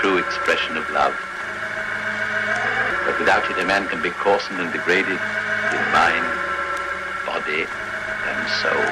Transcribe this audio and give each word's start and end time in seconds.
true 0.00 0.18
expression 0.18 0.76
of 0.76 0.88
love. 0.90 1.14
But 3.04 3.18
without 3.18 3.50
it, 3.50 3.58
a 3.58 3.64
man 3.64 3.88
can 3.88 4.00
be 4.00 4.10
and 4.10 4.72
degraded 4.72 5.18
in 5.76 5.84
mind, 5.92 6.26
body, 7.26 7.66
and 8.28 8.48
soul. 8.62 8.84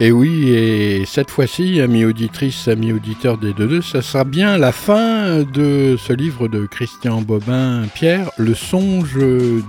Et 0.00 0.10
oui, 0.10 0.50
et 0.50 1.04
cette 1.06 1.30
fois-ci, 1.30 1.80
amis 1.80 2.04
auditrices, 2.04 2.66
amis 2.66 2.92
auditeurs 2.92 3.38
des 3.38 3.52
deux, 3.52 3.80
ça 3.80 4.02
sera 4.02 4.24
bien 4.24 4.58
la 4.58 4.72
fin 4.72 5.44
de 5.44 5.96
ce 5.96 6.12
livre 6.12 6.48
de 6.48 6.66
Christian 6.66 7.22
Bobin 7.22 7.82
Pierre, 7.94 8.28
Le 8.36 8.54
songe 8.54 9.16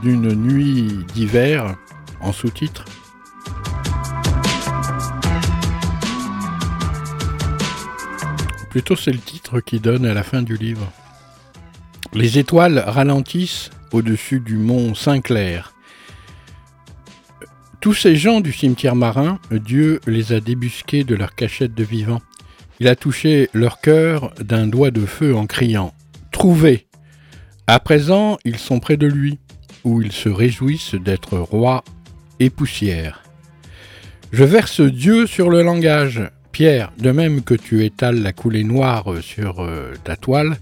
d'une 0.02 0.34
nuit 0.34 1.06
d'hiver, 1.14 1.76
en 2.22 2.32
sous-titre. 2.32 2.86
Plutôt 8.76 8.98
c'est 8.98 9.14
le 9.14 9.20
titre 9.20 9.62
qui 9.62 9.80
donne 9.80 10.06
à 10.06 10.14
la 10.14 10.22
fin 10.22 10.42
du 10.42 10.58
livre. 10.58 10.92
Les 12.14 12.40
étoiles 12.40 12.84
ralentissent 12.86 13.70
au-dessus 13.94 14.42
du 14.42 14.58
mont 14.58 14.94
Saint-Clair. 14.94 15.74
Tous 17.80 17.94
ces 17.94 18.18
gens 18.18 18.42
du 18.42 18.52
cimetière 18.52 18.98
marin, 18.98 19.40
Dieu 19.50 20.02
les 20.08 20.34
a 20.34 20.42
débusqués 20.42 21.06
de 21.06 21.16
leur 21.16 21.36
cachette 21.36 21.74
de 21.74 21.86
vivants. 21.86 22.22
Il 22.82 22.90
a 22.90 22.98
touché 22.98 23.50
leur 23.54 23.80
cœur 23.80 24.34
d'un 24.42 24.68
doigt 24.68 24.92
de 24.92 25.06
feu 25.06 25.34
en 25.38 25.46
criant 25.46 25.94
Trouvez 26.34 26.86
À 27.68 27.80
présent, 27.80 28.38
ils 28.44 28.60
sont 28.60 28.82
près 28.82 28.98
de 28.98 29.08
lui, 29.08 29.40
où 29.86 30.02
ils 30.02 30.12
se 30.12 30.28
réjouissent 30.28 30.96
d'être 30.96 31.38
rois 31.38 31.86
et 32.42 32.50
poussière. 32.50 33.24
Je 34.34 34.44
verse 34.44 34.82
Dieu 34.82 35.28
sur 35.28 35.50
le 35.50 35.62
langage. 35.62 36.30
Pierre, 36.56 36.94
de 36.98 37.12
même 37.12 37.42
que 37.42 37.54
tu 37.54 37.84
étales 37.84 38.22
la 38.22 38.32
coulée 38.32 38.64
noire 38.64 39.08
sur 39.22 39.60
euh, 39.60 39.92
ta 40.06 40.16
toile, 40.16 40.56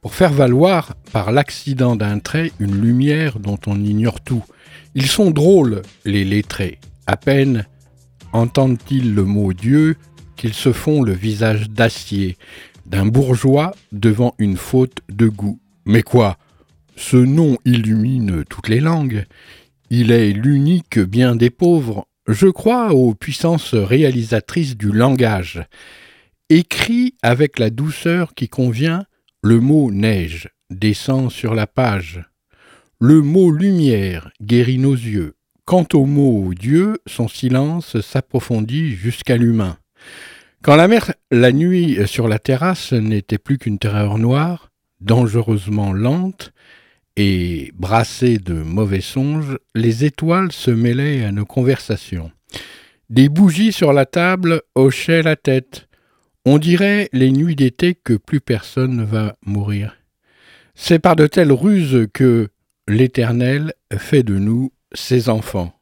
pour 0.00 0.12
faire 0.12 0.32
valoir, 0.32 0.96
par 1.12 1.30
l'accident 1.30 1.94
d'un 1.94 2.18
trait, 2.18 2.50
une 2.58 2.80
lumière 2.80 3.38
dont 3.38 3.60
on 3.68 3.80
ignore 3.80 4.20
tout, 4.20 4.42
ils 4.96 5.06
sont 5.06 5.30
drôles, 5.30 5.82
les 6.04 6.24
lettrés. 6.24 6.80
À 7.06 7.16
peine 7.16 7.64
entendent-ils 8.32 9.14
le 9.14 9.22
mot 9.22 9.52
Dieu 9.52 9.94
qu'ils 10.34 10.52
se 10.52 10.72
font 10.72 11.00
le 11.00 11.12
visage 11.12 11.70
d'acier 11.70 12.36
d'un 12.86 13.06
bourgeois 13.06 13.72
devant 13.92 14.34
une 14.40 14.56
faute 14.56 14.98
de 15.10 15.28
goût. 15.28 15.60
Mais 15.84 16.02
quoi? 16.02 16.38
Ce 16.96 17.16
nom 17.16 17.56
illumine 17.64 18.42
toutes 18.48 18.68
les 18.68 18.80
langues. 18.80 19.26
Il 19.90 20.10
est 20.10 20.32
l'unique 20.32 20.98
bien 20.98 21.36
des 21.36 21.50
pauvres. 21.50 22.08
Je 22.26 22.46
crois 22.46 22.92
aux 22.92 23.14
puissances 23.14 23.74
réalisatrices 23.74 24.76
du 24.76 24.92
langage. 24.92 25.62
Écrit 26.48 27.14
avec 27.22 27.58
la 27.58 27.70
douceur 27.70 28.34
qui 28.34 28.48
convient, 28.48 29.04
le 29.42 29.60
mot 29.60 29.90
neige 29.90 30.48
descend 30.68 31.30
sur 31.30 31.54
la 31.54 31.66
page. 31.66 32.22
Le 33.00 33.22
mot 33.22 33.50
lumière 33.50 34.30
guérit 34.42 34.78
nos 34.78 34.94
yeux. 34.94 35.34
Quant 35.64 35.86
au 35.94 36.04
mot 36.04 36.52
Dieu, 36.54 36.98
son 37.06 37.28
silence 37.28 38.00
s'approfondit 38.00 38.90
jusqu'à 38.90 39.36
l'humain. 39.36 39.78
Quand 40.62 40.76
la 40.76 40.88
mer, 40.88 41.14
la 41.30 41.52
nuit 41.52 42.06
sur 42.06 42.28
la 42.28 42.38
terrasse, 42.38 42.92
n'était 42.92 43.38
plus 43.38 43.56
qu'une 43.56 43.78
terreur 43.78 44.18
noire, 44.18 44.70
dangereusement 45.00 45.92
lente, 45.92 46.52
et 47.16 47.72
brassée 47.74 48.38
de 48.38 48.54
mauvais 48.54 49.00
songes, 49.00 49.58
les 49.74 50.04
étoiles 50.04 50.52
se 50.52 50.70
mêlaient 50.70 51.24
à 51.24 51.32
nos 51.32 51.44
conversations. 51.44 52.30
Des 53.08 53.28
bougies 53.28 53.72
sur 53.72 53.92
la 53.92 54.06
table 54.06 54.62
hochaient 54.74 55.22
la 55.22 55.36
tête. 55.36 55.88
On 56.44 56.58
dirait 56.58 57.08
les 57.12 57.32
nuits 57.32 57.56
d'été 57.56 57.94
que 57.94 58.14
plus 58.14 58.40
personne 58.40 58.96
ne 58.96 59.04
va 59.04 59.36
mourir. 59.44 59.96
C'est 60.74 60.98
par 60.98 61.16
de 61.16 61.26
telles 61.26 61.52
ruses 61.52 62.06
que, 62.12 62.48
L'Éternel 62.90 63.72
fait 63.96 64.24
de 64.24 64.36
nous 64.36 64.72
ses 64.92 65.28
enfants. 65.28 65.79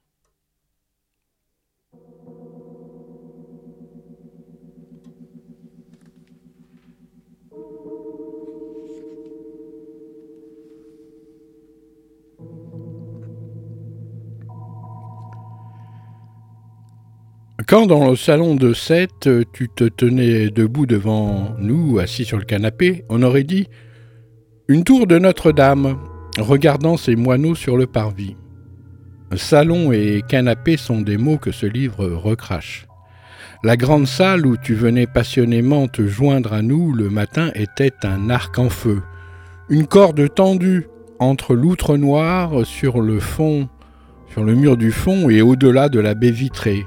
Quand 17.69 17.85
dans 17.85 18.09
le 18.09 18.17
salon 18.17 18.55
de 18.55 18.73
Seth, 18.73 19.29
tu 19.53 19.69
te 19.69 19.85
tenais 19.85 20.49
debout 20.49 20.87
devant 20.87 21.55
nous, 21.59 21.99
assis 21.99 22.25
sur 22.25 22.39
le 22.39 22.47
canapé, 22.47 23.05
on 23.11 23.23
aurait 23.23 23.45
dit 23.45 23.69
Une 24.69 24.85
tour 24.85 25.07
de 25.07 25.19
Notre-Dame, 25.19 25.99
regardant 26.39 26.97
ces 26.97 27.15
moineaux 27.15 27.55
sur 27.55 27.77
le 27.77 27.87
parvis. 27.87 28.37
Salon 29.37 29.93
et 29.93 30.23
canapé 30.27 30.79
sont 30.79 31.03
des 31.03 31.19
mots 31.19 31.37
que 31.37 31.53
ce 31.53 31.67
livre 31.67 32.07
recrache. 32.07 32.87
La 33.63 33.77
grande 33.77 34.07
salle 34.07 34.47
où 34.47 34.57
tu 34.57 34.73
venais 34.73 35.07
passionnément 35.07 35.89
te 35.89 36.07
joindre 36.07 36.55
à 36.55 36.63
nous 36.63 36.95
le 36.95 37.11
matin 37.11 37.51
était 37.55 37.93
un 38.03 38.31
arc 38.31 38.59
en 38.59 38.71
feu, 38.71 39.03
une 39.69 39.87
corde 39.87 40.33
tendue 40.35 40.89
entre 41.19 41.55
l'outre 41.55 41.99
noire 41.99 42.65
sur 42.65 43.03
le 43.03 43.21
fond, 43.21 43.69
sur 44.33 44.43
le 44.43 44.55
mur 44.55 44.79
du 44.79 44.91
fond 44.91 45.29
et 45.29 45.43
au-delà 45.43 45.91
de 45.91 46.01
la 46.01 46.15
baie 46.15 46.31
vitrée. 46.31 46.87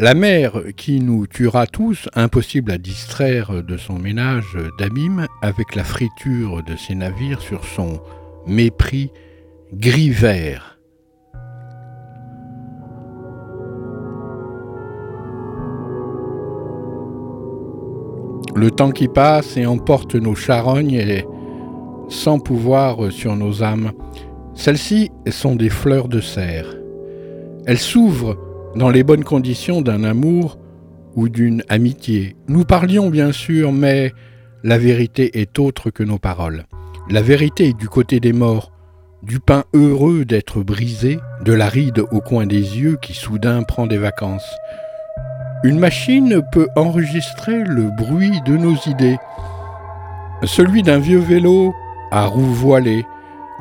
La 0.00 0.14
mer 0.14 0.60
qui 0.76 0.98
nous 0.98 1.28
tuera 1.28 1.68
tous, 1.68 2.08
impossible 2.16 2.72
à 2.72 2.78
distraire 2.78 3.62
de 3.62 3.76
son 3.76 3.96
ménage 3.96 4.58
d'abîme, 4.76 5.28
avec 5.40 5.76
la 5.76 5.84
friture 5.84 6.64
de 6.64 6.74
ses 6.74 6.96
navires 6.96 7.40
sur 7.40 7.64
son 7.64 8.00
mépris 8.44 9.12
gris-vert. 9.72 10.80
Le 18.56 18.70
temps 18.72 18.90
qui 18.90 19.06
passe 19.06 19.56
et 19.56 19.64
emporte 19.64 20.16
nos 20.16 20.34
charognes 20.34 20.94
et 20.94 21.24
sans 22.08 22.40
pouvoir 22.40 23.12
sur 23.12 23.36
nos 23.36 23.62
âmes. 23.62 23.92
Celles-ci 24.54 25.12
sont 25.30 25.54
des 25.54 25.70
fleurs 25.70 26.08
de 26.08 26.20
serre. 26.20 26.66
Elles 27.66 27.78
s'ouvrent 27.78 28.36
dans 28.76 28.90
les 28.90 29.02
bonnes 29.02 29.24
conditions 29.24 29.82
d'un 29.82 30.04
amour 30.04 30.58
ou 31.14 31.28
d'une 31.28 31.62
amitié. 31.68 32.36
Nous 32.48 32.64
parlions 32.64 33.10
bien 33.10 33.32
sûr, 33.32 33.72
mais 33.72 34.12
la 34.62 34.78
vérité 34.78 35.40
est 35.40 35.58
autre 35.58 35.90
que 35.90 36.02
nos 36.02 36.18
paroles. 36.18 36.64
La 37.08 37.22
vérité 37.22 37.68
est 37.68 37.78
du 37.78 37.88
côté 37.88 38.18
des 38.18 38.32
morts, 38.32 38.72
du 39.22 39.38
pain 39.38 39.64
heureux 39.74 40.24
d'être 40.24 40.62
brisé, 40.62 41.18
de 41.44 41.52
la 41.52 41.68
ride 41.68 42.04
au 42.10 42.20
coin 42.20 42.46
des 42.46 42.56
yeux 42.56 42.98
qui 43.00 43.14
soudain 43.14 43.62
prend 43.62 43.86
des 43.86 43.98
vacances. 43.98 44.56
Une 45.62 45.78
machine 45.78 46.42
peut 46.52 46.68
enregistrer 46.76 47.64
le 47.64 47.90
bruit 47.96 48.40
de 48.44 48.56
nos 48.56 48.74
idées, 48.86 49.16
celui 50.42 50.82
d'un 50.82 50.98
vieux 50.98 51.20
vélo 51.20 51.74
à 52.10 52.26
roues 52.26 52.42
voilées. 52.42 53.06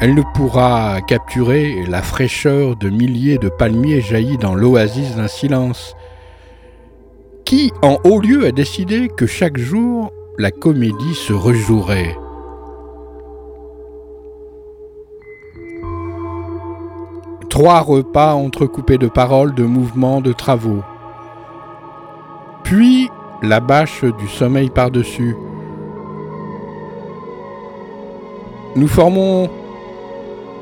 Elle 0.02 0.16
ne 0.16 0.24
pourra 0.34 1.02
capturer 1.02 1.86
la 1.88 2.02
fraîcheur 2.02 2.76
de 2.76 2.90
milliers 2.90 3.38
de 3.38 3.50
palmiers 3.50 4.02
jaillis 4.02 4.38
dans 4.38 4.56
l'oasis 4.56 5.16
d'un 5.16 5.28
silence. 5.28 5.96
Qui, 7.46 7.72
en 7.82 7.98
haut 8.04 8.20
lieu, 8.20 8.46
a 8.46 8.52
décidé 8.52 9.08
que 9.08 9.28
chaque 9.28 9.58
jour, 9.58 10.12
la 10.38 10.52
comédie 10.52 11.14
se 11.14 11.34
rejouerait? 11.34 12.18
Trois 17.50 17.82
repas 17.82 18.34
entrecoupés 18.34 18.98
de 18.98 19.08
paroles, 19.08 19.54
de 19.54 19.64
mouvements, 19.64 20.22
de 20.22 20.34
travaux. 20.34 20.82
Puis 22.64 23.10
la 23.44 23.60
bâche 23.60 24.04
du 24.04 24.28
sommeil 24.28 24.70
par-dessus. 24.70 25.36
Nous 28.76 28.88
formons, 28.88 29.50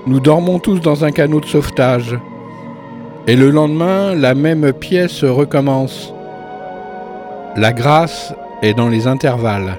nous 0.07 0.19
dormons 0.19 0.57
tous 0.57 0.79
dans 0.79 1.05
un 1.05 1.11
canot 1.11 1.39
de 1.39 1.45
sauvetage. 1.45 2.17
Et 3.27 3.35
le 3.35 3.51
lendemain, 3.51 4.15
la 4.15 4.33
même 4.33 4.73
pièce 4.73 5.23
recommence. 5.23 6.13
La 7.55 7.71
grâce 7.71 8.33
est 8.63 8.73
dans 8.73 8.87
les 8.87 9.05
intervalles. 9.07 9.77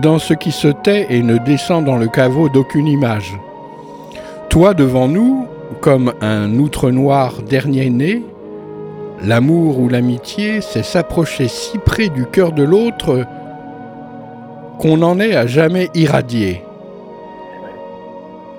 Dans 0.00 0.18
ce 0.18 0.34
qui 0.34 0.52
se 0.52 0.68
tait 0.68 1.06
et 1.10 1.22
ne 1.22 1.38
descend 1.38 1.84
dans 1.84 1.96
le 1.96 2.06
caveau 2.06 2.48
d'aucune 2.48 2.86
image. 2.86 3.36
Toi 4.50 4.74
devant 4.74 5.08
nous, 5.08 5.46
comme 5.80 6.12
un 6.20 6.58
outre 6.58 6.90
noir 6.90 7.42
dernier 7.42 7.90
né, 7.90 8.22
l'amour 9.24 9.80
ou 9.80 9.88
l'amitié, 9.88 10.60
c'est 10.60 10.84
s'approcher 10.84 11.48
si 11.48 11.78
près 11.78 12.08
du 12.08 12.24
cœur 12.26 12.52
de 12.52 12.62
l'autre 12.62 13.24
qu'on 14.78 15.02
en 15.02 15.18
est 15.18 15.34
à 15.34 15.46
jamais 15.46 15.88
irradié. 15.94 16.62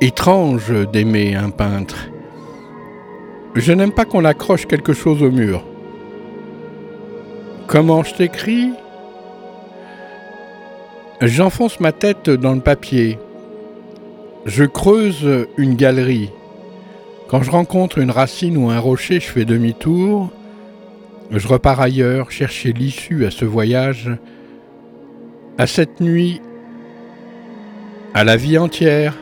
Étrange 0.02 0.72
d'aimer 0.94 1.36
un 1.36 1.50
peintre. 1.50 2.08
Je 3.54 3.74
n'aime 3.74 3.92
pas 3.92 4.06
qu'on 4.06 4.24
accroche 4.24 4.66
quelque 4.66 4.94
chose 4.94 5.22
au 5.22 5.30
mur. 5.30 5.62
Comment 7.68 8.04
je 8.04 8.16
t'écris? 8.16 8.70
J'enfonce 11.20 11.82
ma 11.82 11.92
tête 11.92 12.30
dans 12.30 12.54
le 12.54 12.62
papier. 12.62 13.20
Je 14.46 14.64
creuse 14.64 15.28
une 15.58 15.76
galerie. 15.76 16.30
Quand 17.28 17.44
je 17.44 17.52
rencontre 17.52 17.98
une 17.98 18.10
racine 18.10 18.56
ou 18.56 18.70
un 18.70 18.80
rocher, 18.80 19.20
je 19.20 19.28
fais 19.28 19.44
demi-tour. 19.44 20.30
Je 21.30 21.46
repars 21.46 21.82
ailleurs, 21.82 22.32
chercher 22.32 22.72
l'issue 22.72 23.26
à 23.26 23.32
ce 23.32 23.44
voyage, 23.44 24.10
à 25.58 25.68
cette 25.68 26.00
nuit, 26.00 26.42
à 28.14 28.24
la 28.24 28.38
vie 28.38 28.58
entière. 28.58 29.14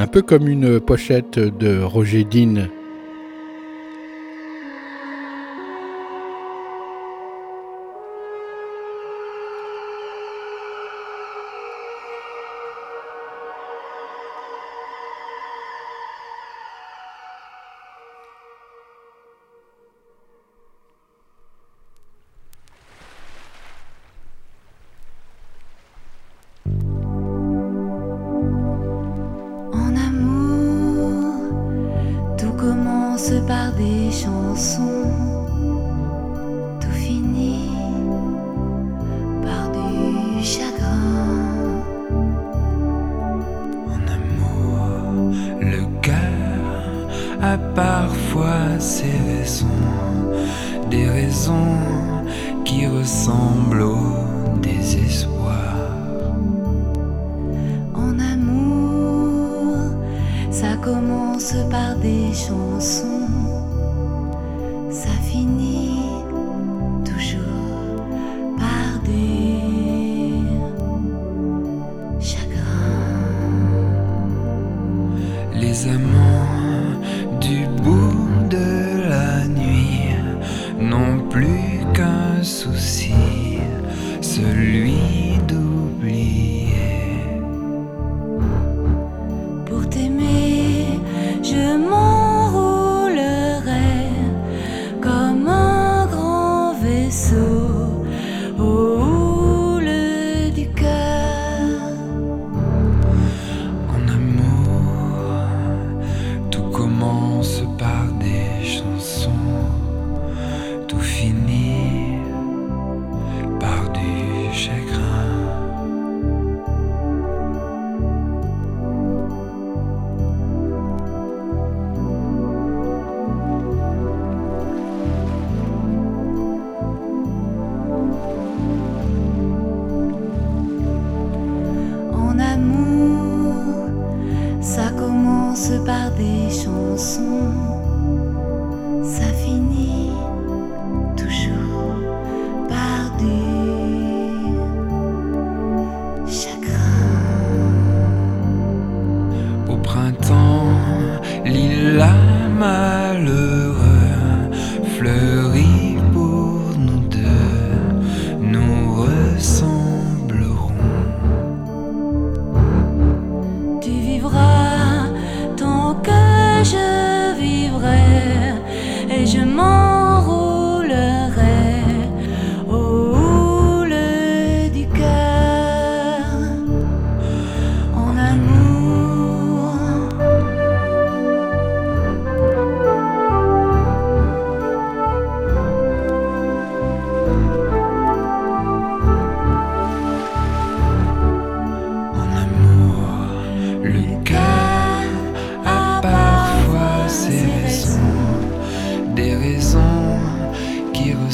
Un 0.00 0.06
peu 0.06 0.22
comme 0.22 0.48
une 0.48 0.80
pochette 0.80 1.38
de 1.38 1.82
Roger 1.82 2.24
Dean. 2.24 2.68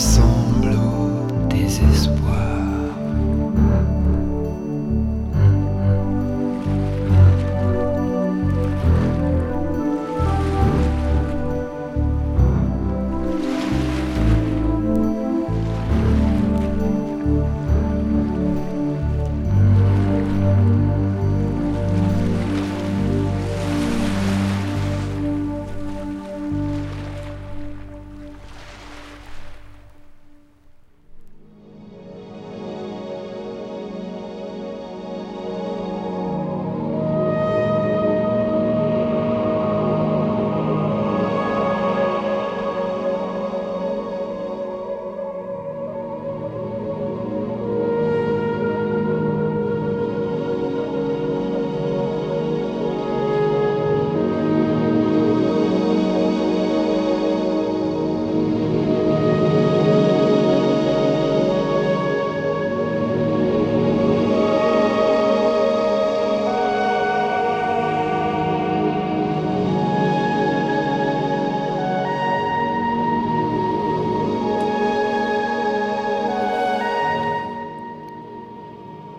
Qui 0.07 0.36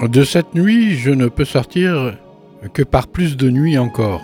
De 0.07 0.23
cette 0.23 0.55
nuit, 0.55 0.95
je 0.95 1.11
ne 1.11 1.27
peux 1.27 1.43
sortir 1.43 2.13
que 2.73 2.81
par 2.81 3.07
plus 3.07 3.35
de 3.35 3.49
nuits 3.49 3.77
encore. 3.77 4.21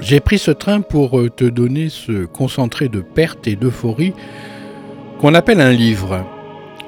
J'ai 0.00 0.18
pris 0.18 0.38
ce 0.38 0.50
train 0.50 0.80
pour 0.80 1.20
euh, 1.20 1.30
te 1.30 1.44
donner 1.44 1.90
ce 1.90 2.24
concentré 2.24 2.88
de 2.88 3.00
perte 3.00 3.46
et 3.46 3.54
d'euphorie 3.54 4.12
qu'on 5.20 5.34
appelle 5.34 5.60
un 5.60 5.70
livre. 5.70 6.26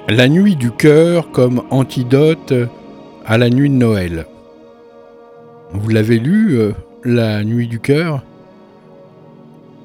La 0.08 0.28
nuit 0.28 0.56
du 0.56 0.72
cœur 0.72 1.30
comme 1.30 1.62
antidote 1.70 2.52
à 3.24 3.38
la 3.38 3.50
nuit 3.50 3.70
de 3.70 3.74
Noël. 3.74 4.26
Vous 5.72 5.88
l'avez 5.88 6.18
lu, 6.18 6.58
euh, 6.58 6.72
La 7.04 7.44
nuit 7.44 7.68
du 7.68 7.78
cœur? 7.78 8.24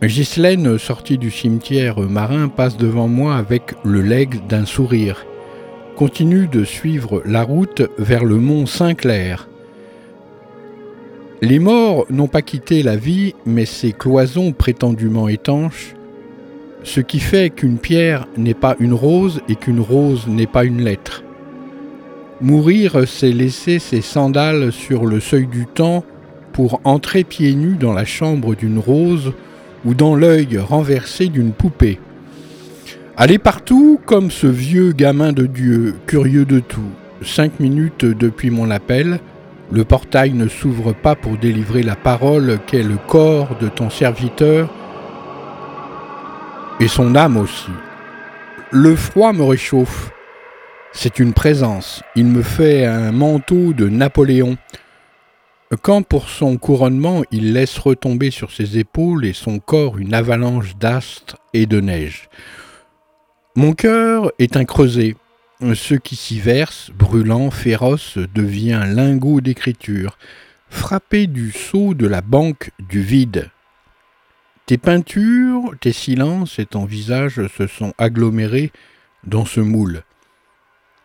Ghislaine, 0.01 0.79
sortie 0.79 1.19
du 1.19 1.29
cimetière 1.29 1.99
marin, 1.99 2.47
passe 2.47 2.77
devant 2.77 3.07
moi 3.07 3.35
avec 3.35 3.75
le 3.83 4.01
legs 4.01 4.39
d'un 4.47 4.65
sourire. 4.65 5.23
Continue 5.95 6.47
de 6.47 6.63
suivre 6.63 7.21
la 7.25 7.43
route 7.43 7.83
vers 7.97 8.23
le 8.23 8.37
mont 8.37 8.65
Saint-Clair. 8.65 9.47
Les 11.41 11.59
morts 11.59 12.05
n'ont 12.09 12.27
pas 12.27 12.41
quitté 12.41 12.81
la 12.81 12.95
vie, 12.95 13.35
mais 13.45 13.65
ces 13.65 13.91
cloisons 13.91 14.51
prétendument 14.51 15.27
étanches, 15.27 15.95
ce 16.83 17.01
qui 17.01 17.19
fait 17.19 17.49
qu'une 17.49 17.77
pierre 17.77 18.27
n'est 18.37 18.55
pas 18.55 18.75
une 18.79 18.93
rose 18.93 19.41
et 19.49 19.55
qu'une 19.55 19.79
rose 19.79 20.27
n'est 20.27 20.47
pas 20.47 20.63
une 20.63 20.81
lettre. 20.81 21.23
Mourir, 22.41 23.07
c'est 23.07 23.31
laisser 23.31 23.77
ses 23.77 24.01
sandales 24.01 24.71
sur 24.71 25.05
le 25.05 25.19
seuil 25.19 25.45
du 25.45 25.67
temps 25.67 26.03
pour 26.53 26.81
entrer 26.83 27.23
pieds 27.23 27.53
nus 27.53 27.75
dans 27.75 27.93
la 27.93 28.05
chambre 28.05 28.55
d'une 28.55 28.79
rose 28.79 29.33
ou 29.85 29.93
dans 29.93 30.15
l'œil 30.15 30.57
renversé 30.57 31.27
d'une 31.27 31.51
poupée. 31.51 31.99
Aller 33.17 33.37
partout 33.37 33.99
comme 34.05 34.31
ce 34.31 34.47
vieux 34.47 34.93
gamin 34.93 35.33
de 35.33 35.45
Dieu, 35.45 35.95
curieux 36.07 36.45
de 36.45 36.59
tout. 36.59 36.89
Cinq 37.21 37.59
minutes 37.59 38.05
depuis 38.05 38.49
mon 38.49 38.71
appel, 38.71 39.19
le 39.71 39.83
portail 39.83 40.31
ne 40.33 40.47
s'ouvre 40.47 40.93
pas 40.93 41.15
pour 41.15 41.37
délivrer 41.37 41.83
la 41.83 41.95
parole 41.95 42.59
qu'est 42.67 42.83
le 42.83 42.97
corps 43.07 43.57
de 43.59 43.67
ton 43.67 43.89
serviteur 43.89 44.69
et 46.79 46.87
son 46.87 47.15
âme 47.15 47.37
aussi. 47.37 47.71
Le 48.71 48.95
froid 48.95 49.33
me 49.33 49.43
réchauffe. 49.43 50.11
C'est 50.93 51.19
une 51.19 51.33
présence. 51.33 52.01
Il 52.15 52.25
me 52.25 52.41
fait 52.41 52.85
un 52.85 53.11
manteau 53.11 53.73
de 53.73 53.89
Napoléon. 53.89 54.57
Quand 55.81 56.01
pour 56.01 56.29
son 56.29 56.57
couronnement 56.57 57.23
il 57.31 57.53
laisse 57.53 57.77
retomber 57.77 58.31
sur 58.31 58.51
ses 58.51 58.77
épaules 58.77 59.25
et 59.25 59.33
son 59.33 59.59
corps 59.59 59.97
une 59.97 60.13
avalanche 60.13 60.75
d'astres 60.77 61.37
et 61.53 61.65
de 61.65 61.81
neige. 61.81 62.29
Mon 63.55 63.73
cœur 63.73 64.31
est 64.39 64.55
un 64.55 64.63
creuset. 64.63 65.17
Ce 65.73 65.93
qui 65.93 66.15
s'y 66.15 66.39
verse, 66.39 66.89
brûlant, 66.95 67.51
féroce, 67.51 68.17
devient 68.33 68.81
lingot 68.87 69.41
d'écriture, 69.41 70.17
frappé 70.69 71.27
du 71.27 71.51
sceau 71.51 71.93
de 71.93 72.07
la 72.07 72.21
banque 72.21 72.71
du 72.79 73.01
vide. 73.01 73.51
Tes 74.67 74.77
peintures, 74.77 75.75
tes 75.81 75.91
silences 75.91 76.59
et 76.59 76.65
ton 76.65 76.85
visage 76.85 77.45
se 77.47 77.67
sont 77.67 77.93
agglomérés 77.97 78.71
dans 79.25 79.45
ce 79.45 79.59
moule. 79.59 80.03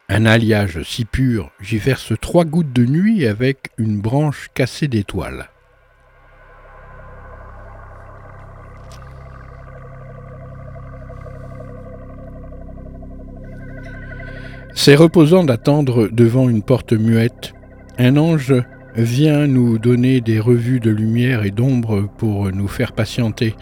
Un 0.08 0.24
alliage 0.24 0.84
si 0.84 1.04
pur, 1.04 1.50
j'y 1.60 1.78
verse 1.78 2.12
trois 2.20 2.44
gouttes 2.44 2.72
de 2.72 2.86
nuit 2.86 3.26
avec 3.26 3.70
une 3.76 4.00
branche 4.00 4.50
cassée 4.54 4.86
d'étoiles. 4.86 5.50
C'est 14.78 14.94
reposant 14.94 15.42
d'attendre 15.42 16.08
devant 16.12 16.50
une 16.50 16.62
porte 16.62 16.92
muette. 16.92 17.54
Un 17.98 18.18
ange 18.18 18.54
vient 18.94 19.46
nous 19.46 19.78
donner 19.78 20.20
des 20.20 20.38
revues 20.38 20.80
de 20.80 20.90
lumière 20.90 21.44
et 21.44 21.50
d'ombre 21.50 22.08
pour 22.18 22.52
nous 22.52 22.68
faire 22.68 22.92
patienter. 22.92 23.56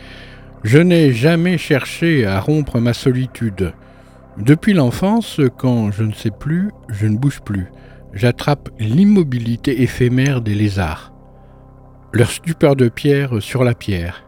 Je 0.64 0.78
n'ai 0.78 1.12
jamais 1.12 1.56
cherché 1.56 2.26
à 2.26 2.40
rompre 2.40 2.80
ma 2.80 2.92
solitude. 2.92 3.72
Depuis 4.38 4.74
l'enfance, 4.74 5.40
quand 5.56 5.92
je 5.92 6.02
ne 6.02 6.12
sais 6.12 6.32
plus, 6.32 6.72
je 6.88 7.06
ne 7.06 7.16
bouge 7.16 7.40
plus. 7.42 7.68
J'attrape 8.12 8.68
l'immobilité 8.80 9.82
éphémère 9.82 10.42
des 10.42 10.56
lézards. 10.56 11.14
Leur 12.12 12.30
stupeur 12.32 12.74
de 12.74 12.88
pierre 12.88 13.40
sur 13.40 13.62
la 13.62 13.74
pierre. 13.74 14.24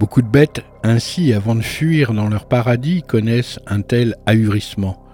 Beaucoup 0.00 0.22
de 0.22 0.28
bêtes, 0.28 0.64
ainsi, 0.82 1.32
avant 1.32 1.54
de 1.54 1.62
fuir 1.62 2.12
dans 2.12 2.28
leur 2.28 2.46
paradis, 2.46 3.02
connaissent 3.02 3.60
un 3.68 3.80
tel 3.80 4.16
ahurissement. 4.26 5.05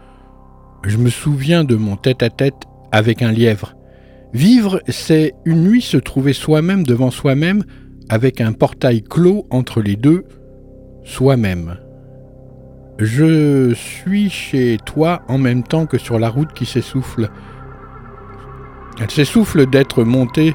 Je 0.84 0.96
me 0.96 1.10
souviens 1.10 1.62
de 1.64 1.76
mon 1.76 1.96
tête-à-tête 1.96 2.66
avec 2.90 3.22
un 3.22 3.30
lièvre. 3.30 3.74
Vivre, 4.32 4.80
c'est 4.88 5.34
une 5.44 5.62
nuit 5.62 5.82
se 5.82 5.96
trouver 5.96 6.32
soi-même 6.32 6.82
devant 6.82 7.10
soi-même, 7.10 7.64
avec 8.08 8.40
un 8.40 8.52
portail 8.52 9.02
clos 9.02 9.46
entre 9.50 9.80
les 9.80 9.96
deux, 9.96 10.24
soi-même. 11.04 11.76
Je 12.98 13.72
suis 13.74 14.28
chez 14.28 14.76
toi 14.84 15.22
en 15.28 15.38
même 15.38 15.62
temps 15.62 15.86
que 15.86 15.98
sur 15.98 16.18
la 16.18 16.28
route 16.28 16.52
qui 16.52 16.66
s'essouffle. 16.66 17.30
Elle 19.00 19.10
s'essouffle 19.10 19.66
d'être 19.66 20.04
montée 20.04 20.54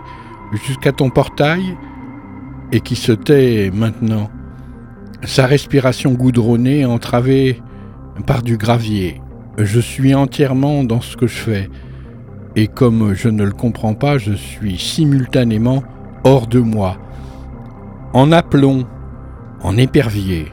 jusqu'à 0.66 0.92
ton 0.92 1.10
portail 1.10 1.76
et 2.72 2.82
qui 2.82 2.96
se 2.96 3.12
tait 3.12 3.72
maintenant. 3.74 4.30
Sa 5.24 5.46
respiration 5.46 6.14
goudronnée 6.14 6.86
entravée 6.86 7.62
par 8.26 8.44
du 8.44 8.58
gravier. 8.58 9.22
Je 9.58 9.80
suis 9.80 10.14
entièrement 10.14 10.84
dans 10.84 11.02
ce 11.02 11.18
que 11.18 11.26
je 11.26 11.36
fais. 11.36 11.70
Et 12.56 12.68
comme 12.68 13.14
je 13.16 13.28
ne 13.28 13.44
le 13.44 13.52
comprends 13.52 13.96
pas, 13.96 14.20
je 14.20 14.34
suis 14.34 14.78
simultanément 14.78 15.84
hors 16.24 16.46
de 16.46 16.60
moi. 16.60 16.98
En 18.14 18.32
aplomb, 18.32 18.86
en 19.62 19.76
épervier. 19.78 20.52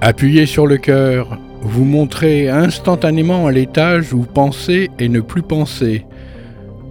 Appuyez 0.00 0.46
sur 0.46 0.66
le 0.66 0.76
cœur, 0.76 1.38
vous 1.64 1.84
montrez 1.84 2.50
instantanément 2.50 3.46
à 3.46 3.50
l'étage 3.50 4.12
où 4.12 4.20
penser 4.20 4.90
et 4.98 5.08
ne 5.08 5.20
plus 5.20 5.42
penser, 5.42 6.04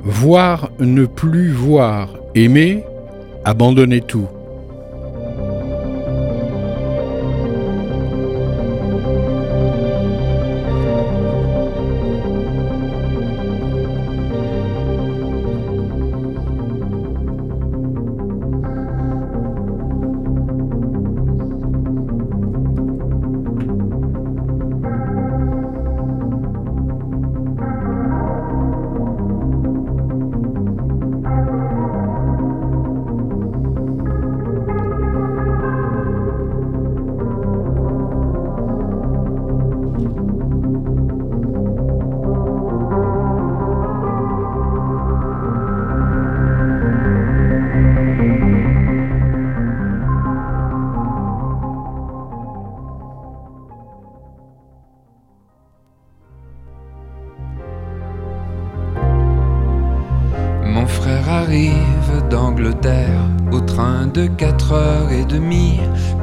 voir, 0.04 0.72
ne 0.80 1.06
plus 1.06 1.52
voir, 1.52 2.10
aimer, 2.34 2.84
abandonner 3.46 4.02
tout. 4.02 4.28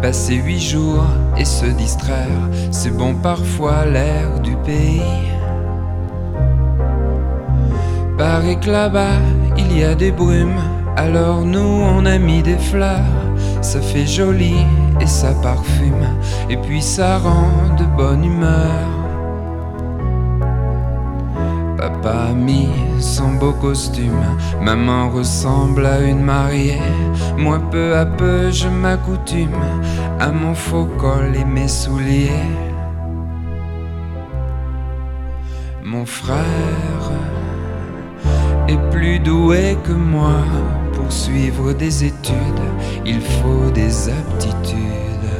Passer 0.02 0.37
huit 0.37 0.61
jours 0.61 1.04
et 1.37 1.45
se 1.45 1.66
distraire, 1.66 2.49
c'est 2.71 2.97
bon 2.97 3.14
parfois 3.14 3.85
l'air 3.85 4.40
du 4.40 4.57
pays. 4.57 5.02
Paraît 8.16 8.59
que 8.59 8.71
là-bas 8.71 9.21
il 9.59 9.78
y 9.78 9.85
a 9.85 9.95
des 9.95 10.11
brumes, 10.11 10.61
alors 10.97 11.42
nous 11.42 11.61
on 11.61 12.07
a 12.07 12.16
mis 12.16 12.42
des 12.42 12.57
fleurs. 12.57 13.21
Ça 13.61 13.80
fait 13.83 14.07
joli 14.07 14.57
et 15.00 15.07
ça 15.07 15.35
parfume, 15.42 16.07
et 16.49 16.57
puis 16.57 16.80
ça 16.80 17.19
rend 17.19 17.75
de 17.76 17.85
bonne 17.85 18.25
humeur. 18.25 18.88
Papa 21.76 22.30
a 22.30 22.33
mis 22.33 22.71
son 23.02 23.33
beau 23.33 23.52
costume. 23.52 24.25
Maman 24.61 25.11
ressemble 25.11 25.87
à 25.87 26.00
une 26.00 26.23
mariée. 26.23 26.80
Moi, 27.37 27.61
peu 27.71 27.97
à 27.97 28.07
peu, 28.07 28.50
je 28.50 28.69
m'accoutume 28.69 29.64
à 30.19 30.30
mon 30.30 30.54
faux 30.54 30.88
col 30.99 31.35
et 31.35 31.45
mes 31.45 31.69
souliers. 31.69 32.47
Mon 35.85 36.07
frère 36.07 37.11
est 38.69 38.90
plus 38.90 39.19
doué 39.19 39.76
que 39.85 39.92
moi 39.92 40.45
pour 40.92 41.11
suivre 41.11 41.73
des 41.73 42.04
études. 42.04 42.66
Il 43.04 43.21
faut 43.21 43.71
des 43.75 44.09
aptitudes, 44.09 45.37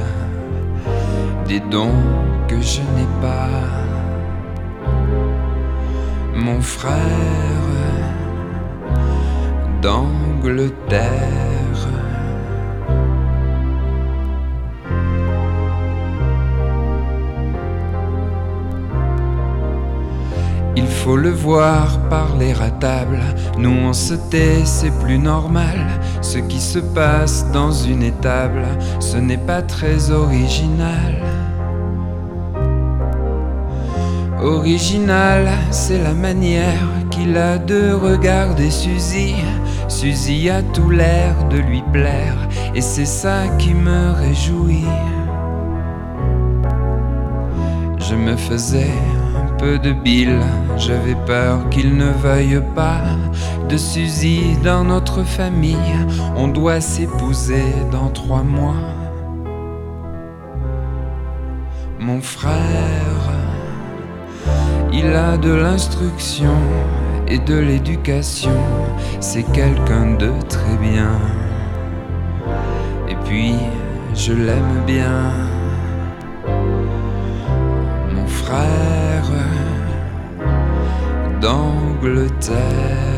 des 1.47 1.61
dons 1.61 2.03
que 2.49 2.61
je 2.61 2.81
n'ai 2.81 3.09
pas. 3.21 3.80
Mon 6.43 6.63
frère 6.63 6.97
d'Angleterre. 9.83 11.11
Il 20.77 20.87
faut 20.87 21.17
le 21.17 21.31
voir 21.31 21.99
parler 22.09 22.55
à 22.63 22.71
table. 22.71 23.21
Nous 23.59 23.69
on 23.69 23.93
se 23.93 24.15
tait, 24.15 24.65
c'est 24.65 24.99
plus 25.01 25.19
normal. 25.19 25.79
Ce 26.23 26.39
qui 26.39 26.61
se 26.61 26.79
passe 26.79 27.51
dans 27.53 27.73
une 27.73 28.03
étable, 28.03 28.65
ce 28.99 29.19
n'est 29.19 29.37
pas 29.37 29.61
très 29.61 30.11
original. 30.11 31.21
Original, 34.43 35.49
c'est 35.71 36.03
la 36.03 36.15
manière 36.15 36.89
qu'il 37.11 37.37
a 37.37 37.59
de 37.59 37.93
regarder 37.93 38.71
Suzy. 38.71 39.35
Suzy 39.89 40.49
a 40.49 40.63
tout 40.63 40.89
l'air 40.89 41.35
de 41.51 41.59
lui 41.59 41.83
plaire, 41.93 42.49
et 42.75 42.81
c'est 42.81 43.05
ça 43.05 43.49
qui 43.59 43.75
me 43.75 44.13
réjouit. 44.13 44.87
Je 47.99 48.15
me 48.15 48.35
faisais 48.37 48.95
peu 49.59 49.79
de 49.79 49.93
bile. 49.93 50.41
J'avais 50.79 51.17
peur 51.27 51.69
qu'il 51.69 51.97
ne 51.97 52.11
veuille 52.11 52.63
pas 52.75 53.03
de 53.69 53.77
Suzy 53.77 54.57
dans 54.65 54.85
notre 54.85 55.23
famille. 55.23 55.77
On 56.35 56.49
doit 56.49 56.81
s'épouser 56.81 57.75
dans 57.93 58.09
trois 58.09 58.43
mois. 58.43 58.83
Mon 61.99 62.23
frère, 62.23 63.40
il 64.93 65.07
a 65.07 65.37
de 65.37 65.53
l'instruction 65.53 66.57
et 67.29 67.39
de 67.39 67.59
l'éducation. 67.59 68.59
C'est 69.21 69.45
quelqu'un 69.53 70.17
de 70.19 70.33
très 70.49 70.77
bien. 70.77 71.19
Et 73.09 73.17
puis, 73.25 73.55
je 74.15 74.33
l'aime 74.33 74.83
bien. 74.87 75.33
Mon 78.15 78.27
frère 78.27 79.31
d'Angleterre. 81.41 83.10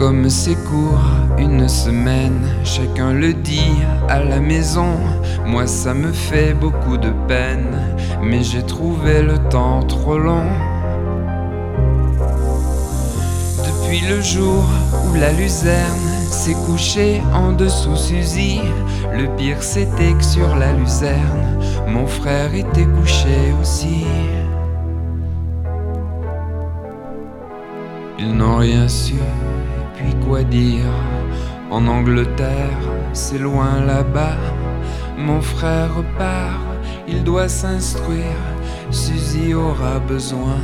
Comme 0.00 0.30
c'est 0.30 0.54
court, 0.54 1.04
une 1.36 1.68
semaine, 1.68 2.48
chacun 2.64 3.12
le 3.12 3.34
dit 3.34 3.76
à 4.08 4.24
la 4.24 4.40
maison. 4.40 4.96
Moi 5.44 5.66
ça 5.66 5.92
me 5.92 6.10
fait 6.10 6.54
beaucoup 6.54 6.96
de 6.96 7.10
peine, 7.28 7.76
mais 8.22 8.42
j'ai 8.42 8.62
trouvé 8.62 9.20
le 9.20 9.36
temps 9.50 9.82
trop 9.82 10.16
long. 10.16 10.46
Depuis 13.58 14.00
le 14.08 14.22
jour 14.22 14.64
où 15.04 15.14
la 15.16 15.32
luzerne 15.34 16.08
s'est 16.30 16.56
couchée 16.64 17.20
en 17.34 17.52
dessous 17.52 17.96
Suzy, 17.96 18.58
le 19.14 19.28
pire 19.36 19.62
c'était 19.62 20.14
que 20.14 20.24
sur 20.24 20.56
la 20.56 20.72
luzerne, 20.72 21.60
mon 21.86 22.06
frère 22.06 22.54
était 22.54 22.86
couché 22.86 23.52
aussi. 23.60 24.06
Ils 28.18 28.34
n'ont 28.34 28.56
rien 28.56 28.88
su, 28.88 29.16
quoi 30.26 30.42
dire 30.42 30.92
En 31.70 31.86
Angleterre, 31.86 32.82
c'est 33.12 33.38
loin 33.38 33.80
là-bas. 33.80 34.38
Mon 35.18 35.40
frère 35.40 36.02
part, 36.18 36.64
il 37.08 37.22
doit 37.24 37.48
s'instruire. 37.48 38.44
Suzy 38.90 39.54
aura 39.54 39.98
besoin 40.00 40.60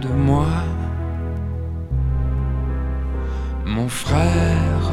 de 0.00 0.08
moi. 0.08 0.46
Mon 3.66 3.88
frère 3.88 4.92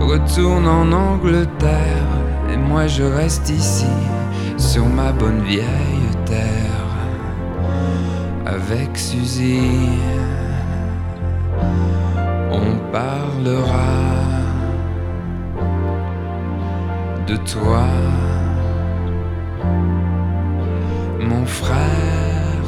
retourne 0.00 0.66
en 0.66 0.90
Angleterre 0.90 2.10
et 2.52 2.56
moi 2.56 2.86
je 2.86 3.04
reste 3.04 3.50
ici 3.50 3.94
sur 4.56 4.86
ma 4.86 5.12
bonne 5.12 5.42
vieille 5.42 6.10
terre 6.24 6.70
avec 8.46 8.96
Suzy. 8.96 9.60
Parlera 12.92 13.86
de 17.28 17.36
toi, 17.36 17.86
mon 21.20 21.46
frère 21.46 22.64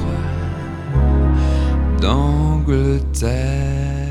d'Angleterre. 2.00 4.01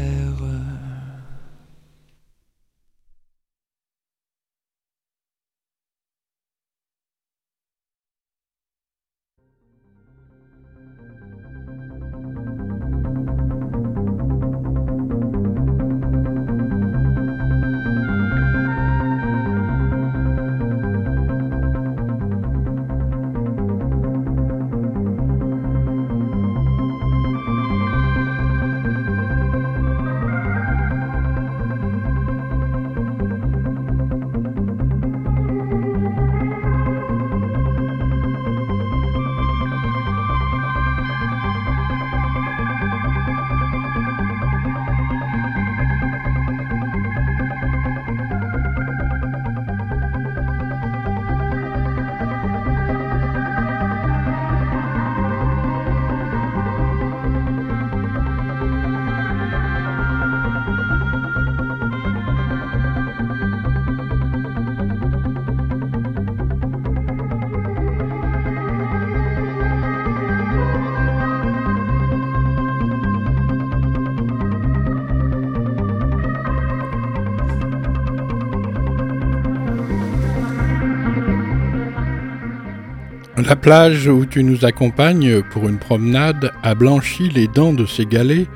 La 83.52 83.58
plage 83.58 84.08
où 84.08 84.26
tu 84.26 84.46
nous 84.46 84.64
accompagnes 84.64 85.42
pour 85.42 85.68
une 85.68 85.78
promenade 85.78 86.54
a 86.64 86.74
blanchi 86.74 87.28
les 87.28 87.50
dents 87.50 87.74
de 87.74 87.86
ses 87.86 88.06
galets 88.06 88.48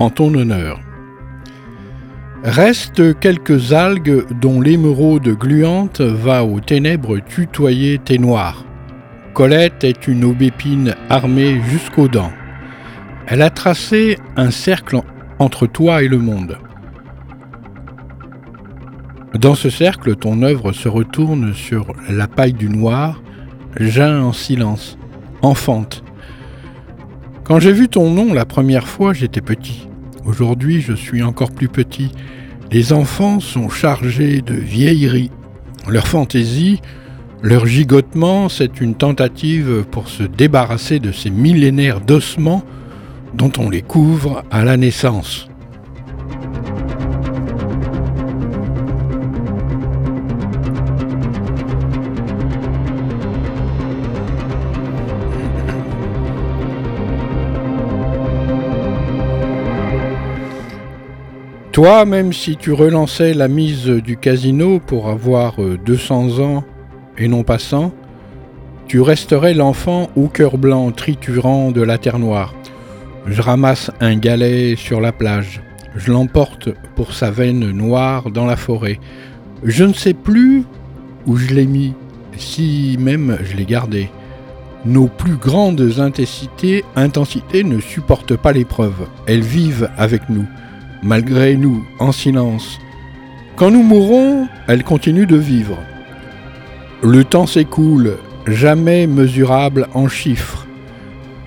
en 0.00 0.10
ton 0.10 0.34
honneur. 0.34 0.80
Restent 2.42 3.16
quelques 3.20 3.72
algues 3.72 4.24
dont 4.40 4.60
l'émeraude 4.60 5.28
gluante 5.38 6.00
va 6.00 6.42
aux 6.42 6.58
ténèbres 6.58 7.20
tutoyer 7.20 7.98
tes 7.98 8.18
noirs. 8.18 8.64
Colette 9.34 9.84
est 9.84 10.08
une 10.08 10.24
aubépine 10.24 10.96
armée 11.08 11.60
jusqu'aux 11.70 12.08
dents. 12.08 12.32
Elle 13.28 13.42
a 13.42 13.50
tracé 13.50 14.18
un 14.34 14.50
cercle 14.50 14.98
entre 15.38 15.68
toi 15.68 16.02
et 16.02 16.08
le 16.08 16.18
monde. 16.18 16.58
Dans 19.38 19.54
ce 19.54 19.70
cercle, 19.70 20.16
ton 20.16 20.42
œuvre 20.42 20.72
se 20.72 20.88
retourne 20.88 21.54
sur 21.54 21.92
la 22.08 22.26
paille 22.26 22.52
du 22.52 22.68
noir, 22.68 23.22
jeun 23.76 24.22
en 24.22 24.32
silence, 24.32 24.98
enfante. 25.42 26.02
Quand 27.44 27.60
j'ai 27.60 27.72
vu 27.72 27.88
ton 27.88 28.10
nom 28.10 28.32
la 28.32 28.44
première 28.44 28.86
fois, 28.86 29.12
j'étais 29.12 29.40
petit. 29.40 29.88
Aujourd'hui, 30.24 30.80
je 30.80 30.92
suis 30.92 31.22
encore 31.22 31.50
plus 31.50 31.68
petit. 31.68 32.12
Les 32.70 32.92
enfants 32.92 33.40
sont 33.40 33.68
chargés 33.68 34.42
de 34.42 34.54
vieillerie. 34.54 35.30
Leur 35.88 36.06
fantaisie, 36.06 36.80
leur 37.42 37.66
gigotement, 37.66 38.48
c'est 38.48 38.80
une 38.80 38.94
tentative 38.94 39.84
pour 39.90 40.08
se 40.08 40.22
débarrasser 40.22 41.00
de 41.00 41.10
ces 41.10 41.30
millénaires 41.30 42.00
d'ossements 42.00 42.62
dont 43.34 43.50
on 43.58 43.68
les 43.68 43.82
couvre 43.82 44.44
à 44.50 44.64
la 44.64 44.76
naissance. 44.76 45.49
Toi, 61.82 62.04
même 62.04 62.34
si 62.34 62.58
tu 62.58 62.74
relançais 62.74 63.32
la 63.32 63.48
mise 63.48 63.86
du 63.86 64.18
casino 64.18 64.80
pour 64.80 65.08
avoir 65.08 65.54
200 65.56 66.28
euh, 66.28 66.42
ans 66.44 66.64
et 67.16 67.26
non 67.26 67.42
pas 67.42 67.58
100, 67.58 67.90
tu 68.86 69.00
resterais 69.00 69.54
l'enfant 69.54 70.10
au 70.14 70.28
cœur 70.28 70.58
blanc 70.58 70.90
triturant 70.90 71.70
de 71.70 71.80
la 71.80 71.96
terre 71.96 72.18
noire. 72.18 72.54
Je 73.24 73.40
ramasse 73.40 73.90
un 74.00 74.16
galet 74.16 74.76
sur 74.76 75.00
la 75.00 75.10
plage. 75.10 75.62
Je 75.96 76.12
l'emporte 76.12 76.68
pour 76.96 77.14
sa 77.14 77.30
veine 77.30 77.70
noire 77.70 78.30
dans 78.30 78.44
la 78.44 78.56
forêt. 78.56 79.00
Je 79.64 79.84
ne 79.84 79.94
sais 79.94 80.12
plus 80.12 80.64
où 81.24 81.38
je 81.38 81.54
l'ai 81.54 81.64
mis, 81.64 81.94
si 82.36 82.98
même 83.00 83.38
je 83.42 83.56
l'ai 83.56 83.64
gardé. 83.64 84.10
Nos 84.84 85.06
plus 85.06 85.36
grandes 85.36 85.94
intensités, 85.98 86.84
intensités 86.94 87.64
ne 87.64 87.80
supportent 87.80 88.36
pas 88.36 88.52
l'épreuve. 88.52 89.08
Elles 89.26 89.40
vivent 89.40 89.88
avec 89.96 90.28
nous 90.28 90.44
malgré 91.02 91.56
nous, 91.56 91.84
en 91.98 92.12
silence. 92.12 92.78
Quand 93.56 93.70
nous 93.70 93.82
mourrons, 93.82 94.48
elle 94.68 94.84
continue 94.84 95.26
de 95.26 95.36
vivre. 95.36 95.78
Le 97.02 97.24
temps 97.24 97.46
s'écoule, 97.46 98.16
jamais 98.46 99.06
mesurable 99.06 99.88
en 99.94 100.08
chiffres. 100.08 100.66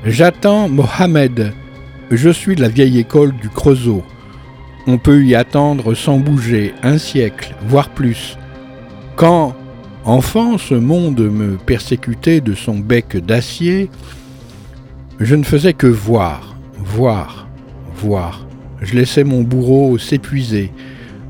J'attends 0.05 0.69
Mohamed. 0.69 1.53
Je 2.11 2.29
suis 2.29 2.55
de 2.55 2.61
la 2.61 2.69
vieille 2.69 2.99
école 2.99 3.33
du 3.33 3.49
Creusot. 3.49 4.03
On 4.85 4.97
peut 4.97 5.23
y 5.23 5.33
attendre 5.33 5.93
sans 5.93 6.17
bouger 6.17 6.73
un 6.83 6.97
siècle, 6.97 7.55
voire 7.67 7.89
plus. 7.89 8.37
Quand, 9.15 9.55
enfant, 10.03 10.57
ce 10.57 10.73
monde 10.73 11.21
me 11.21 11.55
persécutait 11.55 12.41
de 12.41 12.53
son 12.53 12.79
bec 12.79 13.15
d'acier, 13.17 13.89
je 15.19 15.35
ne 15.35 15.43
faisais 15.43 15.73
que 15.73 15.87
voir, 15.87 16.55
voir, 16.77 17.47
voir. 17.95 18.45
Je 18.83 18.95
laissais 18.95 19.23
mon 19.23 19.41
bourreau 19.41 19.97
s'épuiser, 19.97 20.71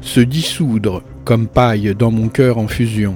se 0.02 0.20
dissoudre 0.20 1.04
comme 1.24 1.48
paille 1.48 1.94
dans 1.98 2.12
mon 2.12 2.28
cœur 2.28 2.58
en 2.58 2.68
fusion. 2.68 3.16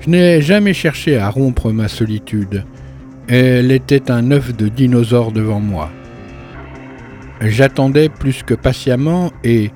Je 0.00 0.08
n'ai 0.08 0.40
jamais 0.40 0.72
cherché 0.72 1.18
à 1.18 1.28
rompre 1.28 1.70
ma 1.70 1.88
solitude. 1.88 2.64
Elle 3.28 3.70
était 3.70 4.10
un 4.10 4.30
œuf 4.30 4.56
de 4.56 4.68
dinosaure 4.68 5.30
devant 5.30 5.60
moi. 5.60 5.90
J'attendais 7.42 8.08
plus 8.08 8.42
que 8.42 8.54
patiemment 8.54 9.30
et 9.44 9.70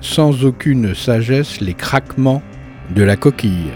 sans 0.00 0.44
aucune 0.44 0.94
sagesse 0.94 1.60
les 1.60 1.74
craquements 1.74 2.42
de 2.94 3.02
la 3.02 3.16
coquille. 3.16 3.72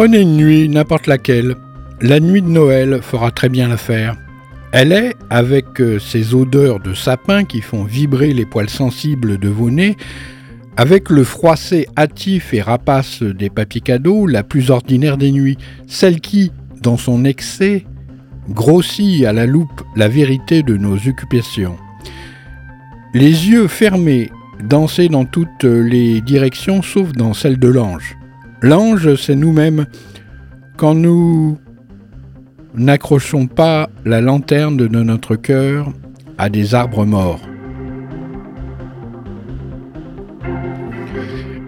Prenez 0.00 0.22
une 0.22 0.38
nuit, 0.38 0.66
n'importe 0.66 1.06
laquelle. 1.06 1.56
La 2.00 2.20
nuit 2.20 2.40
de 2.40 2.48
Noël 2.48 3.00
fera 3.02 3.30
très 3.30 3.50
bien 3.50 3.68
l'affaire. 3.68 4.16
Elle 4.72 4.92
est, 4.92 5.14
avec 5.28 5.78
euh, 5.78 5.98
ses 5.98 6.34
odeurs 6.34 6.80
de 6.80 6.94
sapin 6.94 7.44
qui 7.44 7.60
font 7.60 7.84
vibrer 7.84 8.32
les 8.32 8.46
poils 8.46 8.70
sensibles 8.70 9.36
de 9.36 9.50
vos 9.50 9.70
nez, 9.70 9.98
avec 10.78 11.10
le 11.10 11.22
froissé 11.22 11.86
hâtif 11.98 12.54
et 12.54 12.62
rapace 12.62 13.22
des 13.22 13.50
papiers 13.50 13.82
cadeaux, 13.82 14.26
la 14.26 14.42
plus 14.42 14.70
ordinaire 14.70 15.18
des 15.18 15.32
nuits, 15.32 15.58
celle 15.86 16.22
qui, 16.22 16.50
dans 16.80 16.96
son 16.96 17.26
excès, 17.26 17.84
grossit 18.48 19.26
à 19.26 19.34
la 19.34 19.44
loupe 19.44 19.82
la 19.96 20.08
vérité 20.08 20.62
de 20.62 20.78
nos 20.78 20.96
occupations. 20.96 21.76
Les 23.12 23.50
yeux 23.50 23.68
fermés, 23.68 24.30
danser 24.64 25.10
dans 25.10 25.26
toutes 25.26 25.64
les 25.64 26.22
directions 26.22 26.80
sauf 26.80 27.12
dans 27.12 27.34
celle 27.34 27.58
de 27.58 27.68
l'ange. 27.68 28.16
L'ange, 28.62 29.14
c'est 29.14 29.36
nous-mêmes 29.36 29.86
quand 30.76 30.94
nous 30.94 31.58
n'accrochons 32.74 33.46
pas 33.46 33.88
la 34.04 34.20
lanterne 34.20 34.76
de 34.76 34.86
notre 34.86 35.34
cœur 35.34 35.92
à 36.36 36.50
des 36.50 36.74
arbres 36.74 37.06
morts. 37.06 37.40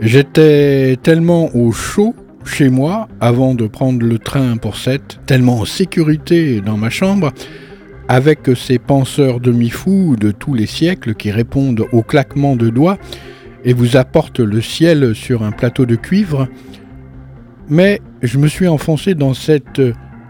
J'étais 0.03 0.99
tellement 1.03 1.55
au 1.57 1.73
chaud 1.73 2.15
chez 2.45 2.69
moi 2.69 3.09
avant 3.21 3.55
de 3.55 3.67
prendre 3.67 4.05
le 4.05 4.19
train 4.19 4.59
pour 4.59 4.77
7, 4.77 5.21
tellement 5.25 5.61
en 5.61 5.65
sécurité 5.65 6.61
dans 6.61 6.77
ma 6.77 6.91
chambre, 6.91 7.33
avec 8.09 8.51
ces 8.55 8.79
penseurs 8.79 9.41
demi-fous 9.41 10.17
de 10.19 10.31
tous 10.31 10.53
les 10.53 10.67
siècles 10.67 11.15
qui 11.15 11.31
répondent 11.31 11.87
au 11.93 12.03
claquement 12.03 12.57
de 12.57 12.69
doigts 12.69 12.99
et 13.65 13.73
vous 13.73 13.97
apportent 13.97 14.41
le 14.41 14.61
ciel 14.61 15.15
sur 15.15 15.43
un 15.43 15.53
plateau 15.53 15.87
de 15.87 15.95
cuivre, 15.95 16.49
mais 17.69 18.01
je 18.23 18.39
me 18.39 18.49
suis 18.49 18.69
enfoncé 18.69 19.15
dans 19.15 19.35
cette 19.35 19.81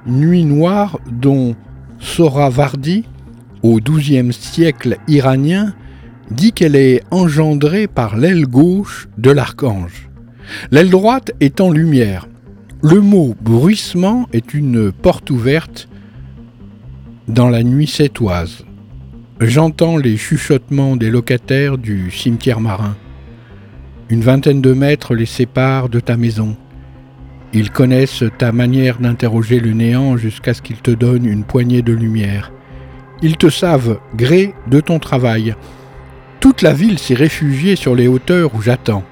nuit 0.07 0.45
noire 0.45 0.99
dont 1.11 1.55
Soravardi, 1.99 3.05
au 3.63 3.79
XIIe 3.81 4.33
siècle 4.33 4.97
iranien, 5.07 5.75
dit 6.31 6.53
qu'elle 6.53 6.77
est 6.77 7.03
engendrée 7.11 7.87
par 7.87 8.17
l'aile 8.17 8.47
gauche 8.47 9.09
de 9.19 9.31
l'archange. 9.31 10.09
L'aile 10.71 10.91
droite 10.91 11.33
est 11.41 11.61
en 11.61 11.71
lumière. 11.71 12.29
Le 12.83 13.01
mot 13.01 13.35
bruissement 13.41 14.27
est 14.33 14.55
une 14.55 14.91
porte 14.91 15.31
ouverte 15.31 15.89
dans 17.29 17.49
la 17.49 17.63
nuit 17.63 17.87
sétoise. 17.87 18.65
J'entends 19.41 19.97
les 19.97 20.17
chuchotements 20.17 20.97
des 20.97 21.11
locataires 21.11 21.79
du 21.79 22.11
cimetière 22.11 22.61
marin. 22.61 22.97
Une 24.09 24.21
vingtaine 24.21 24.61
de 24.61 24.73
mètres 24.73 25.15
les 25.15 25.27
séparent 25.27 25.89
de 25.89 26.01
ta 26.01 26.17
maison. 26.17 26.57
Ils 27.55 27.71
connaissent 27.71 28.25
ta 28.39 28.51
manière 28.51 28.99
d'interroger 28.99 29.61
le 29.61 29.73
néant 29.73 30.17
jusqu'à 30.17 30.55
ce 30.55 30.63
qu'ils 30.63 30.81
te 30.81 30.91
donnent 30.91 31.27
une 31.27 31.45
poignée 31.45 31.83
de 31.83 31.93
lumière. 31.93 32.51
Ils 33.21 33.37
te 33.37 33.51
savent 33.51 34.01
gré 34.17 34.55
de 34.69 34.81
ton 34.81 34.99
travail. 34.99 35.55
Toute 36.41 36.63
la 36.63 36.73
ville 36.73 36.99
s'est 36.99 37.15
réfugiée 37.15 37.77
sur 37.77 37.95
les 37.95 38.09
hauteurs 38.09 38.55
où 38.55 38.63
j'attends. 38.63 39.05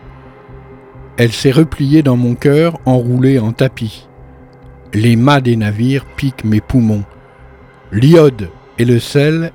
Elle 1.18 1.32
s'est 1.32 1.50
repliée 1.50 2.02
dans 2.02 2.16
mon 2.16 2.34
cœur, 2.34 2.78
enroulée 2.86 3.38
en 3.38 3.52
tapis. 3.52 4.08
Les 4.94 5.16
mâts 5.16 5.42
des 5.42 5.56
navires 5.56 6.06
piquent 6.16 6.44
mes 6.44 6.62
poumons. 6.62 7.04
L'iode 7.92 8.48
et 8.78 8.86
le 8.86 8.98
sel 8.98 9.52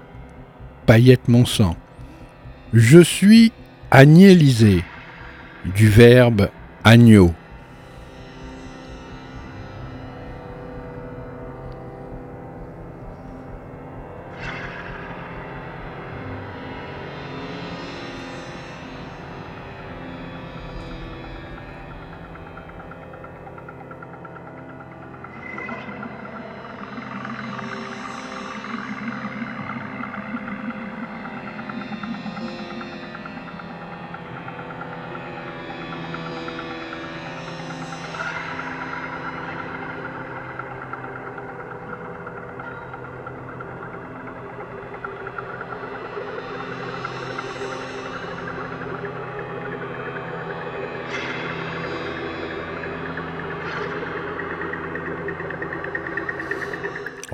paillettent 0.85 1.27
mon 1.27 1.45
sang. 1.45 1.75
Je 2.73 2.99
suis 2.99 3.51
agnélisé, 3.89 4.83
du 5.75 5.89
verbe 5.89 6.49
agneau. 6.83 7.33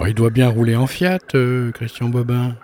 Il 0.07 0.15
doit 0.15 0.29
bien 0.29 0.49
rouler 0.49 0.75
en 0.75 0.87
Fiat, 0.87 1.19
euh, 1.35 1.71
Christian 1.71 2.09
Bobin. 2.09 2.55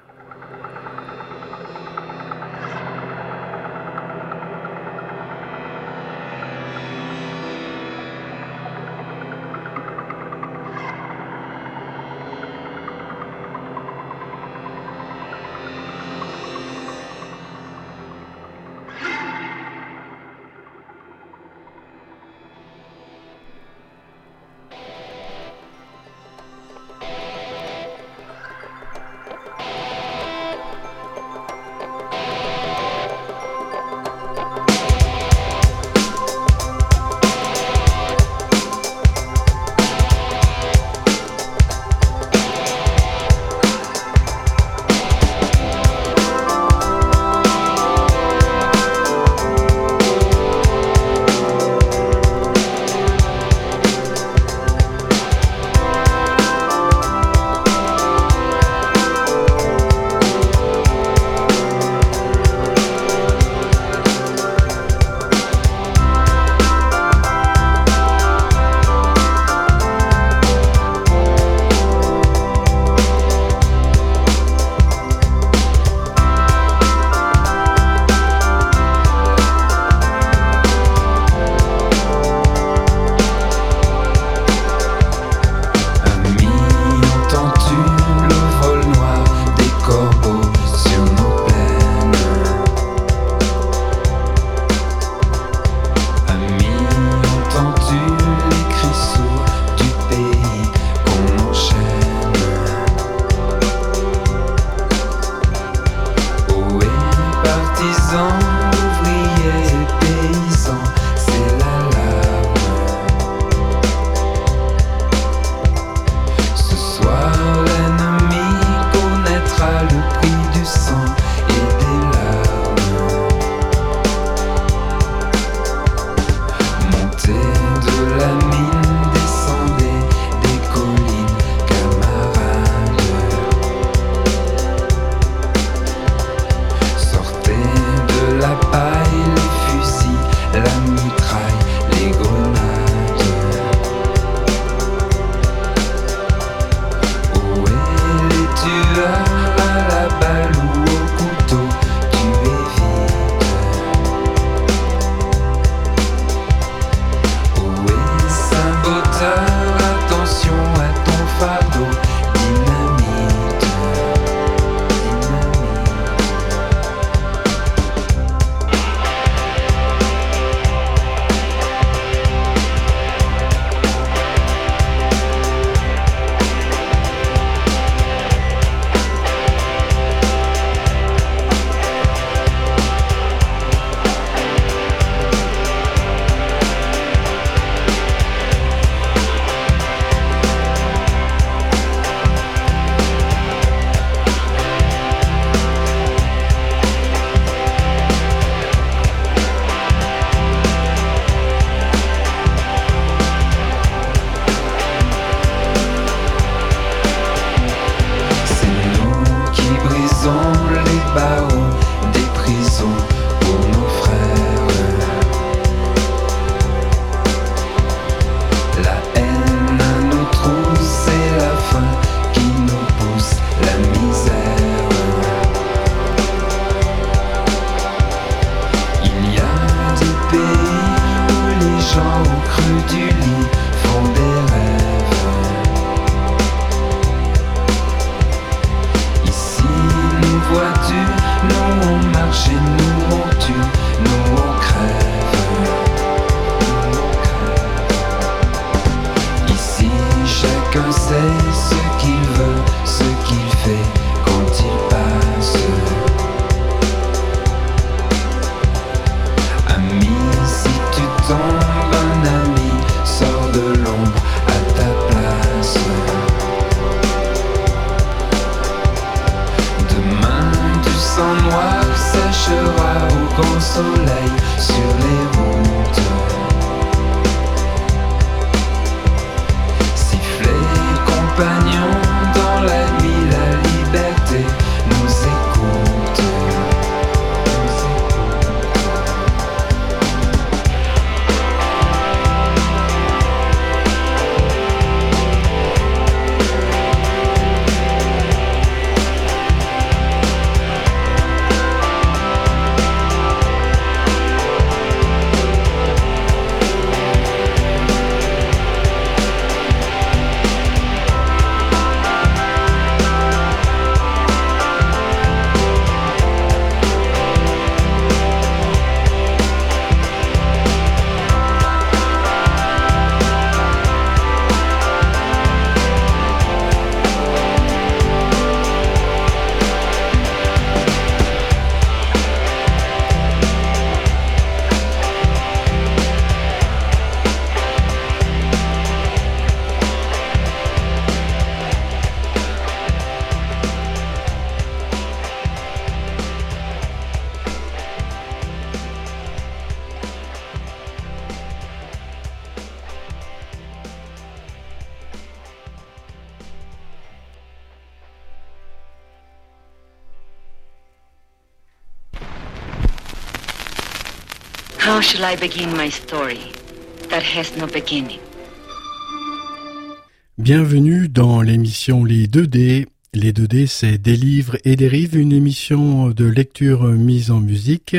Bienvenue 370.37 371.09
dans 371.09 371.41
l'émission 371.41 372.03
Les 372.03 372.27
2D. 372.27 372.85
Les 373.15 373.31
2D, 373.31 373.65
c'est 373.65 373.97
des 373.97 374.15
livres 374.15 374.57
et 374.63 374.75
des 374.75 374.87
rives, 374.87 375.17
une 375.17 375.33
émission 375.33 376.09
de 376.09 376.25
lecture 376.25 376.83
mise 376.83 377.31
en 377.31 377.39
musique. 377.39 377.97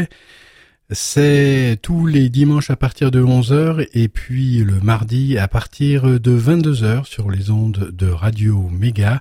C'est 0.92 1.80
tous 1.82 2.06
les 2.06 2.28
dimanches 2.28 2.70
à 2.70 2.76
partir 2.76 3.10
de 3.10 3.20
11h 3.20 3.88
et 3.94 4.06
puis 4.06 4.58
le 4.58 4.78
mardi 4.78 5.38
à 5.38 5.48
partir 5.48 6.20
de 6.20 6.38
22h 6.38 7.04
sur 7.04 7.32
les 7.32 7.50
ondes 7.50 7.90
de 7.90 8.06
Radio 8.08 8.68
Méga 8.70 9.20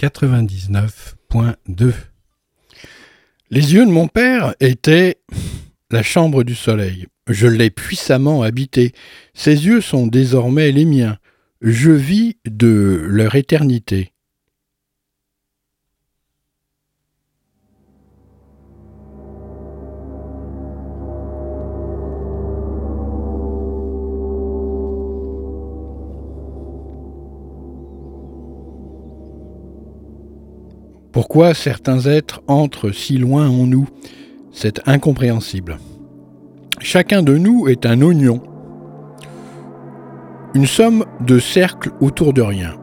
99.2. 0.00 1.92
Les 3.50 3.74
yeux 3.74 3.84
de 3.84 3.90
mon 3.90 4.08
père 4.08 4.54
étaient 4.60 5.18
la 5.90 6.02
chambre 6.02 6.42
du 6.42 6.54
soleil. 6.54 7.06
Je 7.28 7.48
l'ai 7.48 7.70
puissamment 7.70 8.42
habité. 8.42 8.92
Ses 9.34 9.66
yeux 9.66 9.80
sont 9.80 10.06
désormais 10.06 10.70
les 10.70 10.84
miens. 10.84 11.18
Je 11.60 11.90
vis 11.90 12.36
de 12.46 13.04
leur 13.08 13.34
éternité. 13.34 14.12
Pourquoi 31.10 31.54
certains 31.54 32.00
êtres 32.00 32.42
entrent 32.46 32.92
si 32.92 33.16
loin 33.16 33.48
en 33.48 33.66
nous? 33.66 33.88
C'est 34.52 34.86
incompréhensible. 34.86 35.78
Chacun 36.78 37.22
de 37.22 37.36
nous 37.36 37.68
est 37.68 37.86
un 37.86 38.02
oignon, 38.02 38.42
une 40.54 40.66
somme 40.66 41.04
de 41.20 41.38
cercles 41.38 41.90
autour 42.00 42.32
de 42.32 42.42
rien. 42.42 42.74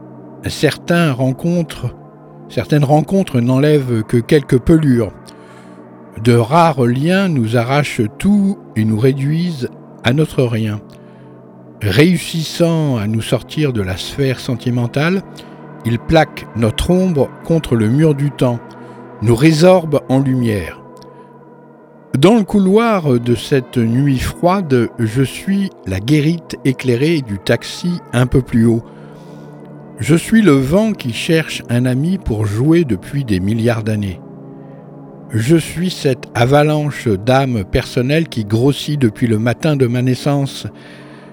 Certains 0.46 1.14
certaines 2.48 2.84
rencontres 2.84 3.40
n'enlèvent 3.40 4.02
que 4.02 4.16
quelques 4.16 4.58
pelures. 4.58 5.12
De 6.22 6.34
rares 6.34 6.84
liens 6.84 7.28
nous 7.28 7.56
arrachent 7.56 8.02
tout 8.18 8.58
et 8.76 8.84
nous 8.84 8.98
réduisent 8.98 9.70
à 10.02 10.12
notre 10.12 10.42
rien. 10.42 10.80
Réussissant 11.80 12.96
à 12.96 13.06
nous 13.06 13.22
sortir 13.22 13.72
de 13.72 13.82
la 13.82 13.96
sphère 13.96 14.40
sentimentale, 14.40 15.22
il 15.84 15.98
plaque 15.98 16.46
notre 16.56 16.90
ombre 16.90 17.28
contre 17.44 17.76
le 17.76 17.88
mur 17.88 18.14
du 18.14 18.30
temps, 18.30 18.58
nous 19.22 19.36
résorbe 19.36 20.00
en 20.08 20.18
lumière. 20.18 20.83
Dans 22.18 22.36
le 22.36 22.44
couloir 22.44 23.18
de 23.18 23.34
cette 23.34 23.76
nuit 23.76 24.20
froide, 24.20 24.88
je 25.00 25.22
suis 25.24 25.70
la 25.84 25.98
guérite 25.98 26.56
éclairée 26.64 27.22
du 27.22 27.40
taxi 27.40 28.00
un 28.12 28.28
peu 28.28 28.40
plus 28.40 28.66
haut. 28.66 28.84
Je 29.98 30.14
suis 30.14 30.40
le 30.40 30.52
vent 30.52 30.92
qui 30.92 31.12
cherche 31.12 31.64
un 31.68 31.86
ami 31.86 32.18
pour 32.18 32.46
jouer 32.46 32.84
depuis 32.84 33.24
des 33.24 33.40
milliards 33.40 33.82
d'années. 33.82 34.20
Je 35.30 35.56
suis 35.56 35.90
cette 35.90 36.28
avalanche 36.36 37.08
d'âmes 37.08 37.64
personnelles 37.64 38.28
qui 38.28 38.44
grossit 38.44 39.00
depuis 39.00 39.26
le 39.26 39.40
matin 39.40 39.74
de 39.74 39.88
ma 39.88 40.00
naissance, 40.00 40.68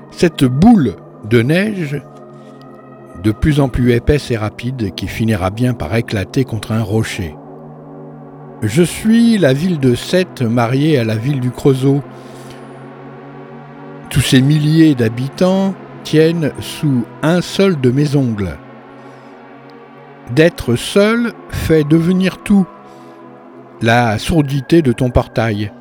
cette 0.10 0.46
boule 0.46 0.96
de 1.30 1.44
neige 1.44 2.02
de 3.24 3.32
plus 3.32 3.60
en 3.60 3.70
plus 3.70 3.92
épaisse 3.94 4.32
et 4.32 4.38
rapide 4.38 4.96
qui 4.96 5.06
finira 5.06 5.52
bien 5.52 5.76
par 5.76 5.96
éclater 5.96 6.44
contre 6.44 6.72
un 6.72 6.82
rocher. 6.82 7.36
Je 8.64 8.84
suis 8.84 9.40
la 9.40 9.54
ville 9.54 9.80
de 9.80 9.96
Sète 9.96 10.44
mariée 10.44 11.00
à 11.00 11.04
la 11.04 11.16
ville 11.16 11.40
du 11.40 11.50
Creusot. 11.50 12.04
Tous 14.12 14.22
ces 14.22 14.40
milliers 14.40 14.94
d'habitants 14.94 15.74
tiennent 16.04 16.52
sous 16.60 17.04
un 17.24 17.42
seul 17.42 17.82
de 17.82 17.90
mes 17.90 18.16
ongles. 18.16 18.58
D'être 20.36 20.76
seul 20.76 21.34
fait 21.50 21.84
devenir 21.84 22.38
tout. 22.44 22.68
La 23.82 24.20
sourdité 24.20 24.84
de 24.84 24.92
ton 24.92 25.10
portail, 25.10 25.72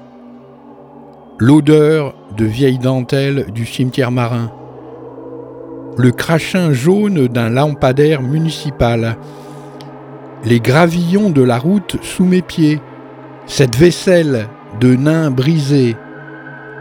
l'odeur 1.38 2.14
de 2.34 2.46
vieille 2.46 2.78
dentelle 2.78 3.52
du 3.52 3.66
cimetière 3.66 4.10
marin, 4.10 4.50
le 5.98 6.12
crachin 6.12 6.72
jaune 6.72 7.28
d'un 7.28 7.50
lampadaire 7.50 8.22
municipal, 8.22 9.18
les 10.44 10.60
gravillons 10.60 11.30
de 11.30 11.42
la 11.42 11.58
route 11.58 11.96
sous 12.02 12.24
mes 12.24 12.42
pieds, 12.42 12.80
cette 13.46 13.76
vaisselle 13.76 14.48
de 14.80 14.94
nains 14.94 15.30
brisés, 15.30 15.96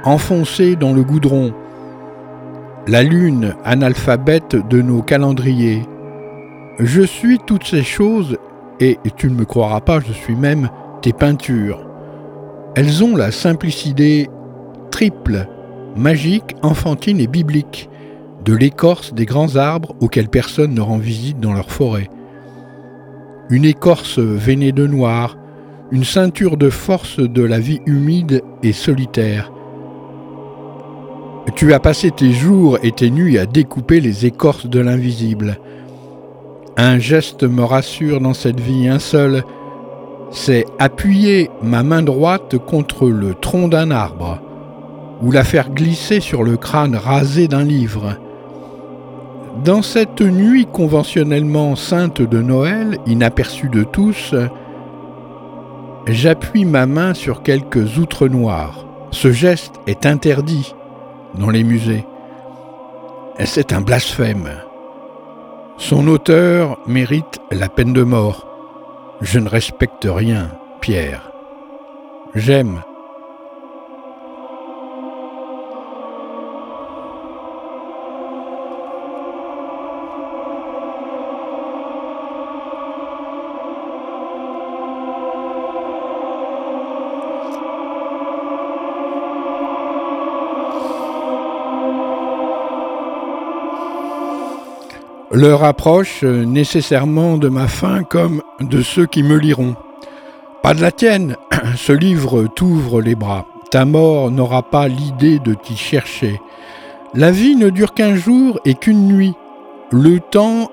enfoncée 0.04 0.76
dans 0.76 0.94
le 0.94 1.04
goudron, 1.04 1.54
la 2.88 3.04
lune 3.04 3.56
analphabète 3.66 4.56
de 4.70 4.82
nos 4.82 5.02
calendriers. 5.02 5.84
Je 6.80 7.02
suis 7.02 7.40
toutes 7.40 7.66
ces 7.66 7.84
choses, 7.84 8.38
et 8.80 8.98
tu 9.18 9.30
ne 9.30 9.36
me 9.36 9.46
croiras 9.46 9.82
pas, 9.82 10.00
je 10.00 10.14
suis 10.14 10.36
même 10.36 10.70
tes 11.02 11.12
peintures. 11.12 11.86
Elles 12.76 13.04
ont 13.04 13.16
la 13.16 13.32
simplicité 13.32 14.30
triple, 14.90 15.48
magique, 15.98 16.56
enfantine 16.62 17.20
et 17.20 17.28
biblique 17.28 17.90
de 18.46 18.56
l'écorce 18.56 19.14
des 19.14 19.26
grands 19.26 19.58
arbres 19.58 19.96
auxquels 20.00 20.30
personne 20.30 20.74
ne 20.74 20.82
rend 20.82 20.98
visite 20.98 21.42
dans 21.42 21.54
leur 21.54 21.72
forêt. 21.72 22.10
Une 23.52 23.66
écorce 23.66 24.20
veinée 24.20 24.72
de 24.72 24.86
noir, 24.86 25.36
une 25.92 26.04
ceinture 26.04 26.56
de 26.56 26.70
force 26.70 27.20
de 27.20 27.42
la 27.42 27.58
vie 27.60 27.82
humide 27.88 28.44
et 28.62 28.74
solitaire. 28.74 29.52
Tu 31.56 31.74
as 31.74 31.80
passé 31.80 32.12
tes 32.12 32.32
jours 32.32 32.78
et 32.84 32.92
tes 32.92 33.10
nuits 33.10 33.40
à 33.40 33.48
découper 33.48 34.02
les 34.02 34.28
écorces 34.28 34.68
de 34.68 34.80
l'invisible. 34.80 35.58
Un 36.78 37.00
geste 37.00 37.44
me 37.44 37.64
rassure 37.64 38.22
dans 38.22 38.36
cette 38.36 38.60
vie, 38.60 38.88
un 38.88 39.00
seul, 39.00 39.44
c'est 40.30 40.66
appuyer 40.78 41.50
ma 41.64 41.82
main 41.82 42.04
droite 42.04 42.60
contre 42.60 43.10
le 43.10 43.34
tronc 43.34 43.68
d'un 43.68 43.90
arbre, 43.90 44.40
ou 45.24 45.32
la 45.32 45.44
faire 45.44 45.72
glisser 45.72 46.20
sur 46.20 46.44
le 46.44 46.56
crâne 46.56 46.96
rasé 46.96 47.48
d'un 47.48 47.64
livre. 47.64 48.16
Dans 49.64 49.82
cette 49.82 50.22
nuit 50.22 50.68
conventionnellement 50.72 51.76
sainte 51.76 52.22
de 52.22 52.42
Noël, 52.42 52.98
inaperçue 53.06 53.68
de 53.68 53.84
tous, 53.84 54.34
j'appuie 56.08 56.64
ma 56.64 56.86
main 56.86 57.14
sur 57.14 57.44
quelques 57.44 57.98
outres 57.98 58.30
noires. 58.30 58.86
Ce 59.12 59.32
geste 59.32 59.76
est 59.86 60.06
interdit 60.06 60.76
dans 61.36 61.50
les 61.50 61.66
musées. 61.66 62.06
C'est 63.44 63.74
un 63.74 63.82
blasphème. 63.82 64.50
Son 65.78 66.08
auteur 66.08 66.78
mérite 66.88 67.40
la 67.52 67.68
peine 67.68 67.94
de 67.94 68.04
mort. 68.04 68.48
Je 69.20 69.40
ne 69.40 69.50
respecte 69.50 70.08
rien, 70.10 70.52
Pierre. 70.80 71.32
J'aime 72.34 72.82
L'heure 95.32 95.64
approche 95.64 96.24
euh, 96.24 96.44
nécessairement 96.44 97.38
de 97.38 97.50
ma 97.50 97.68
fin 97.68 98.02
comme 98.02 98.42
de 98.62 98.82
ceux 98.82 99.06
qui 99.06 99.22
me 99.22 99.38
liront. 99.38 99.76
Pas 100.64 100.74
de 100.74 100.82
la 100.82 100.92
tienne, 100.92 101.36
ce 101.76 101.94
livre 101.94 102.48
t'ouvre 102.48 103.00
les 103.00 103.14
bras. 103.14 103.46
Ta 103.70 103.86
mort 103.86 104.32
n'aura 104.32 104.64
pas 104.64 104.88
l'idée 104.88 105.38
de 105.38 105.54
t'y 105.54 105.78
chercher. 105.78 106.42
La 107.14 107.30
vie 107.30 107.56
ne 107.56 107.70
dure 107.70 107.94
qu'un 107.94 108.16
jour 108.16 108.60
et 108.66 108.74
qu'une 108.74 109.08
nuit. 109.08 109.36
Le 109.92 110.20
temps 110.20 110.72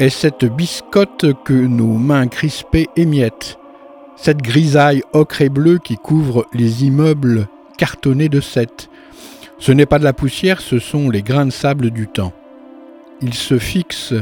est 0.00 0.10
cette 0.10 0.44
biscotte 0.44 1.26
que 1.44 1.52
nos 1.52 1.98
mains 1.98 2.26
crispées 2.26 2.88
émiettent, 2.96 3.60
cette 4.16 4.42
grisaille 4.42 5.04
ocre 5.12 5.40
et 5.40 5.48
bleue 5.48 5.78
qui 5.78 5.96
couvre 5.98 6.46
les 6.52 6.84
immeubles 6.84 7.46
cartonnés 7.78 8.28
de 8.28 8.40
sept. 8.40 8.90
Ce 9.58 9.70
n'est 9.70 9.86
pas 9.86 10.00
de 10.00 10.04
la 10.04 10.12
poussière, 10.12 10.60
ce 10.60 10.80
sont 10.80 11.10
les 11.10 11.22
grains 11.22 11.46
de 11.46 11.50
sable 11.50 11.92
du 11.92 12.08
temps 12.08 12.32
il 13.22 13.34
se 13.34 13.58
fixe 13.58 14.14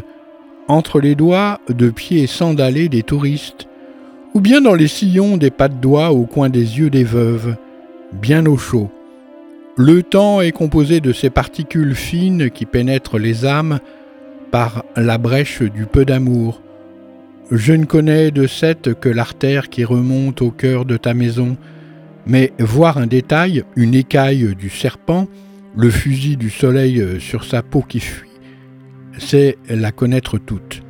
entre 0.68 1.01
les 1.01 1.14
doigts 1.14 1.61
de 1.68 1.90
pieds 1.90 2.26
sandalés 2.26 2.88
des 2.88 3.03
touristes, 3.03 3.66
ou 4.34 4.40
bien 4.40 4.61
dans 4.61 4.74
les 4.74 4.88
sillons 4.88 5.36
des 5.36 5.51
pas 5.51 5.68
de 5.68 5.74
doigts 5.74 6.12
au 6.12 6.24
coin 6.24 6.48
des 6.48 6.78
yeux 6.78 6.90
des 6.90 7.05
veuves, 7.05 7.57
bien 8.12 8.46
au 8.46 8.57
chaud. 8.57 8.90
Le 9.76 10.03
temps 10.03 10.40
est 10.40 10.53
composé 10.53 11.01
de 11.01 11.12
ces 11.12 11.30
particules 11.30 11.94
fines 11.94 12.51
qui 12.51 12.66
pénètrent 12.66 13.18
les 13.18 13.46
âmes 13.46 13.80
par 14.51 14.84
la 14.96 15.18
brèche 15.18 15.62
du 15.62 15.86
peu 15.86 16.05
d'amour. 16.05 16.61
Je 17.51 17.72
ne 17.72 17.84
connais 17.84 18.30
de 18.30 18.46
cette 18.46 18.94
que 18.94 19.09
l'artère 19.09 19.70
qui 19.70 19.84
remonte 19.84 20.42
au 20.42 20.51
cœur 20.51 20.84
de 20.84 20.96
ta 20.96 21.14
maison, 21.14 21.57
mais 22.26 22.53
voir 22.59 22.98
un 22.98 23.07
détail, 23.07 23.64
une 23.74 23.94
écaille 23.94 24.55
du 24.55 24.70
serpent, 24.70 25.26
le 25.76 25.90
fusil 25.90 26.36
du 26.36 26.51
soleil 26.51 27.03
sur 27.20 27.44
sa 27.44 27.62
peau 27.62 27.82
qui 27.82 28.01
fuit, 28.01 28.29
c'est 29.20 29.58
la 29.68 29.92
connaître 29.92 30.38
toute. 30.38 30.82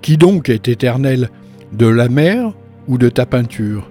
Qui 0.00 0.16
donc 0.16 0.48
est 0.48 0.68
éternel 0.68 1.30
De 1.72 1.86
la 1.86 2.08
mer 2.08 2.54
ou 2.88 2.98
de 2.98 3.08
ta 3.08 3.26
peinture? 3.26 3.90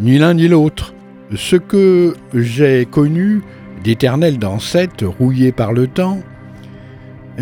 Ni 0.00 0.18
l'un 0.18 0.34
ni 0.34 0.48
l'autre. 0.48 0.94
Ce 1.34 1.56
que 1.56 2.14
j'ai 2.34 2.86
connu 2.90 3.42
d'éternel 3.84 4.38
dans 4.38 4.58
cette, 4.58 5.02
rouillé 5.02 5.52
par 5.52 5.72
le 5.72 5.86
temps, 5.86 6.20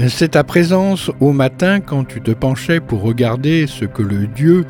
c'est 0.09 0.33
ta 0.33 0.45
présence 0.45 1.11
au 1.21 1.33
matin 1.33 1.81
quand 1.81 2.05
tu 2.05 2.21
te 2.21 2.31
penchais 2.31 2.81
pour 2.81 3.03
regarder 3.03 3.67
ce 3.67 3.85
que 3.85 4.03
le 4.03 4.27
Dieu, 4.27 4.65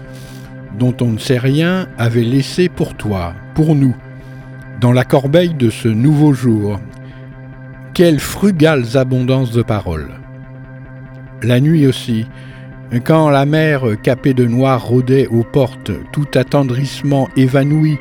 dont 0.79 0.95
on 1.01 1.13
ne 1.13 1.19
sait 1.19 1.39
rien, 1.39 1.89
avait 1.99 2.23
laissé 2.23 2.69
pour 2.69 2.95
toi, 2.95 3.35
pour 3.55 3.75
nous, 3.75 3.97
dans 4.81 4.93
la 4.93 5.05
corbeille 5.05 5.55
de 5.55 5.71
ce 5.71 5.89
nouveau 5.89 6.33
jour. 6.33 6.79
Quelle 7.95 8.21
frugales 8.21 8.97
abondance 8.97 9.51
de 9.51 9.63
paroles. 9.63 10.18
La 11.43 11.61
nuit 11.61 11.87
aussi, 11.87 12.27
quand 13.05 13.31
la 13.31 13.47
mer 13.47 13.85
capée 14.03 14.35
de 14.35 14.45
noir 14.45 14.85
rôdait 14.85 15.27
aux 15.29 15.45
portes, 15.45 15.93
tout 16.13 16.27
attendrissement 16.35 17.29
évanoui, 17.37 17.99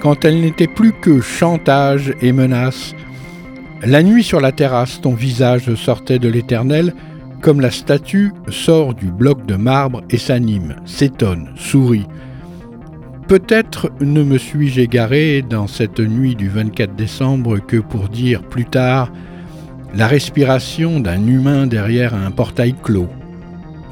quand 0.00 0.24
elle 0.24 0.40
n'était 0.40 0.66
plus 0.66 0.92
que 0.92 1.20
chantage 1.20 2.12
et 2.20 2.32
menace, 2.32 2.94
la 3.82 4.02
nuit 4.02 4.24
sur 4.24 4.40
la 4.40 4.50
terrasse, 4.50 5.00
ton 5.00 5.14
visage 5.14 5.74
sortait 5.74 6.18
de 6.18 6.28
l'éternel, 6.28 6.94
comme 7.42 7.60
la 7.60 7.70
statue 7.70 8.32
sort 8.48 8.94
du 8.94 9.06
bloc 9.06 9.44
de 9.44 9.56
marbre 9.56 10.02
et 10.08 10.16
s'anime, 10.16 10.76
s'étonne, 10.86 11.50
sourit. 11.56 12.06
Peut-être 13.28 13.92
ne 14.00 14.22
me 14.22 14.38
suis-je 14.38 14.80
égaré 14.80 15.42
dans 15.42 15.66
cette 15.66 16.00
nuit 16.00 16.34
du 16.34 16.48
24 16.48 16.94
décembre 16.94 17.58
que 17.58 17.76
pour 17.76 18.08
dire 18.08 18.42
plus 18.42 18.64
tard 18.64 19.12
la 19.96 20.06
respiration 20.08 20.98
d'un 21.00 21.26
humain 21.26 21.66
derrière 21.66 22.14
un 22.14 22.30
portail 22.30 22.74
clos 22.82 23.08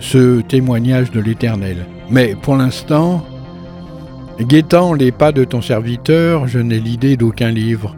ce 0.01 0.41
témoignage 0.41 1.13
de 1.13 1.21
l'Éternel. 1.21 1.87
Mais 2.11 2.35
pour 2.35 2.57
l'instant, 2.57 3.25
guettant 4.41 4.95
les 4.95 5.13
pas 5.13 5.31
de 5.31 5.45
ton 5.45 5.63
serviteur, 5.63 6.49
je 6.49 6.59
n'ai 6.59 6.81
l'idée 6.81 7.17
d'aucun 7.17 7.51
livre. 7.51 7.95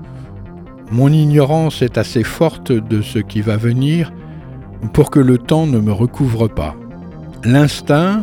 Mon 0.91 1.09
ignorance 1.09 1.81
est 1.81 1.97
assez 1.97 2.23
forte 2.23 2.73
de 2.73 3.01
ce 3.01 3.19
qui 3.19 3.41
va 3.41 3.57
venir 3.57 4.13
pour 4.93 5.11
que 5.11 5.19
le 5.21 5.39
temps 5.39 5.67
ne 5.67 5.79
me 5.79 5.93
recouvre 5.93 6.47
pas. 6.47 6.77
L'instinct, 7.43 8.23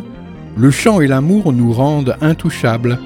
le 0.56 0.70
chant 0.70 1.00
et 1.00 1.08
l'amour 1.08 1.52
nous 1.52 1.72
rendent 1.72 2.16
intouchables. 2.20 3.00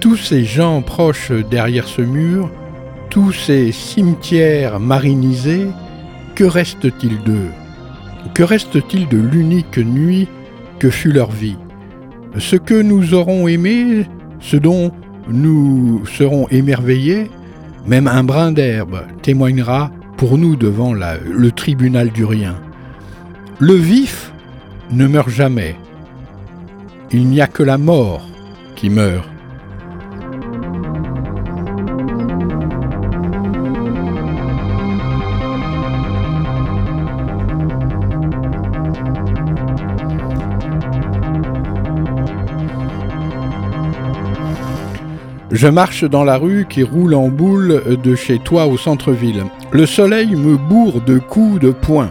Tous 0.00 0.16
ces 0.16 0.44
gens 0.44 0.82
proches 0.82 1.32
derrière 1.50 1.88
ce 1.88 2.02
mur, 2.02 2.50
tous 3.16 3.32
ces 3.32 3.72
cimetières 3.72 4.78
marinisés, 4.78 5.68
que 6.34 6.44
reste-t-il 6.44 7.22
d'eux? 7.22 7.48
Que 8.34 8.42
reste-t-il 8.42 9.08
de 9.08 9.16
l'unique 9.16 9.78
nuit 9.78 10.28
que 10.78 10.90
fut 10.90 11.12
leur 11.12 11.30
vie? 11.30 11.56
Ce 12.36 12.56
que 12.56 12.74
nous 12.74 13.14
aurons 13.14 13.48
aimé, 13.48 14.06
ce 14.38 14.58
dont 14.58 14.92
nous 15.30 16.04
serons 16.04 16.46
émerveillés, 16.50 17.30
même 17.86 18.06
un 18.06 18.22
brin 18.22 18.52
d'herbe 18.52 19.06
témoignera 19.22 19.90
pour 20.18 20.36
nous 20.36 20.54
devant 20.54 20.92
le 20.92 21.50
tribunal 21.52 22.10
du 22.10 22.26
rien. 22.26 22.56
Le 23.60 23.72
vif 23.72 24.30
ne 24.90 25.06
meurt 25.06 25.30
jamais. 25.30 25.74
Il 27.12 27.26
n'y 27.28 27.40
a 27.40 27.46
que 27.46 27.62
la 27.62 27.78
mort 27.78 28.28
qui 28.74 28.90
meurt. 28.90 29.26
Je 45.56 45.68
marche 45.68 46.04
dans 46.04 46.22
la 46.22 46.36
rue 46.36 46.66
qui 46.68 46.82
roule 46.82 47.14
en 47.14 47.28
boule 47.28 47.82
de 48.04 48.14
chez 48.14 48.38
toi 48.38 48.66
au 48.66 48.76
centre-ville. 48.76 49.42
Le 49.72 49.86
soleil 49.86 50.36
me 50.36 50.58
bourre 50.58 51.00
de 51.00 51.18
coups 51.18 51.60
de 51.60 51.70
poing. 51.70 52.10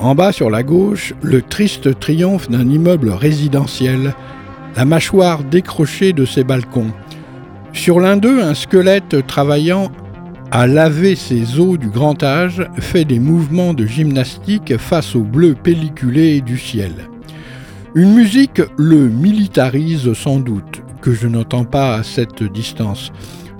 En 0.00 0.16
bas 0.16 0.32
sur 0.32 0.50
la 0.50 0.64
gauche, 0.64 1.14
le 1.22 1.42
triste 1.42 1.96
triomphe 2.00 2.50
d'un 2.50 2.68
immeuble 2.68 3.10
résidentiel, 3.10 4.16
la 4.74 4.84
mâchoire 4.84 5.44
décrochée 5.44 6.12
de 6.12 6.24
ses 6.24 6.42
balcons. 6.42 6.90
Sur 7.72 8.00
l'un 8.00 8.16
d'eux, 8.16 8.42
un 8.42 8.54
squelette 8.54 9.24
travaillant 9.28 9.92
à 10.50 10.66
laver 10.66 11.14
ses 11.14 11.60
os 11.60 11.78
du 11.78 11.88
grand 11.88 12.20
âge 12.24 12.66
fait 12.80 13.04
des 13.04 13.20
mouvements 13.20 13.74
de 13.74 13.86
gymnastique 13.86 14.76
face 14.76 15.14
au 15.14 15.20
bleu 15.20 15.54
pelliculé 15.54 16.40
du 16.40 16.58
ciel. 16.58 16.90
Une 17.94 18.12
musique 18.12 18.60
le 18.76 19.08
militarise 19.08 20.12
sans 20.14 20.40
doute 20.40 20.82
je 21.12 21.28
n'entends 21.28 21.64
pas 21.64 21.94
à 21.94 22.02
cette 22.02 22.42
distance. 22.42 23.12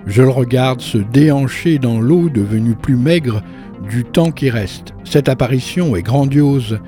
Je 0.07 0.23
le 0.23 0.31
regarde 0.31 0.81
se 0.81 0.99
déhancher 0.99 1.79
dans 1.79 2.01
l'eau 2.01 2.29
devenue 2.29 2.75
plus 2.75 2.97
maigre 2.97 3.43
du 3.89 4.05
temps 4.05 4.31
qui 4.31 4.51
reste. 4.51 4.95
Cette 5.05 5.29
apparition 5.29 5.97
est 5.97 6.03
grandiose. 6.03 6.79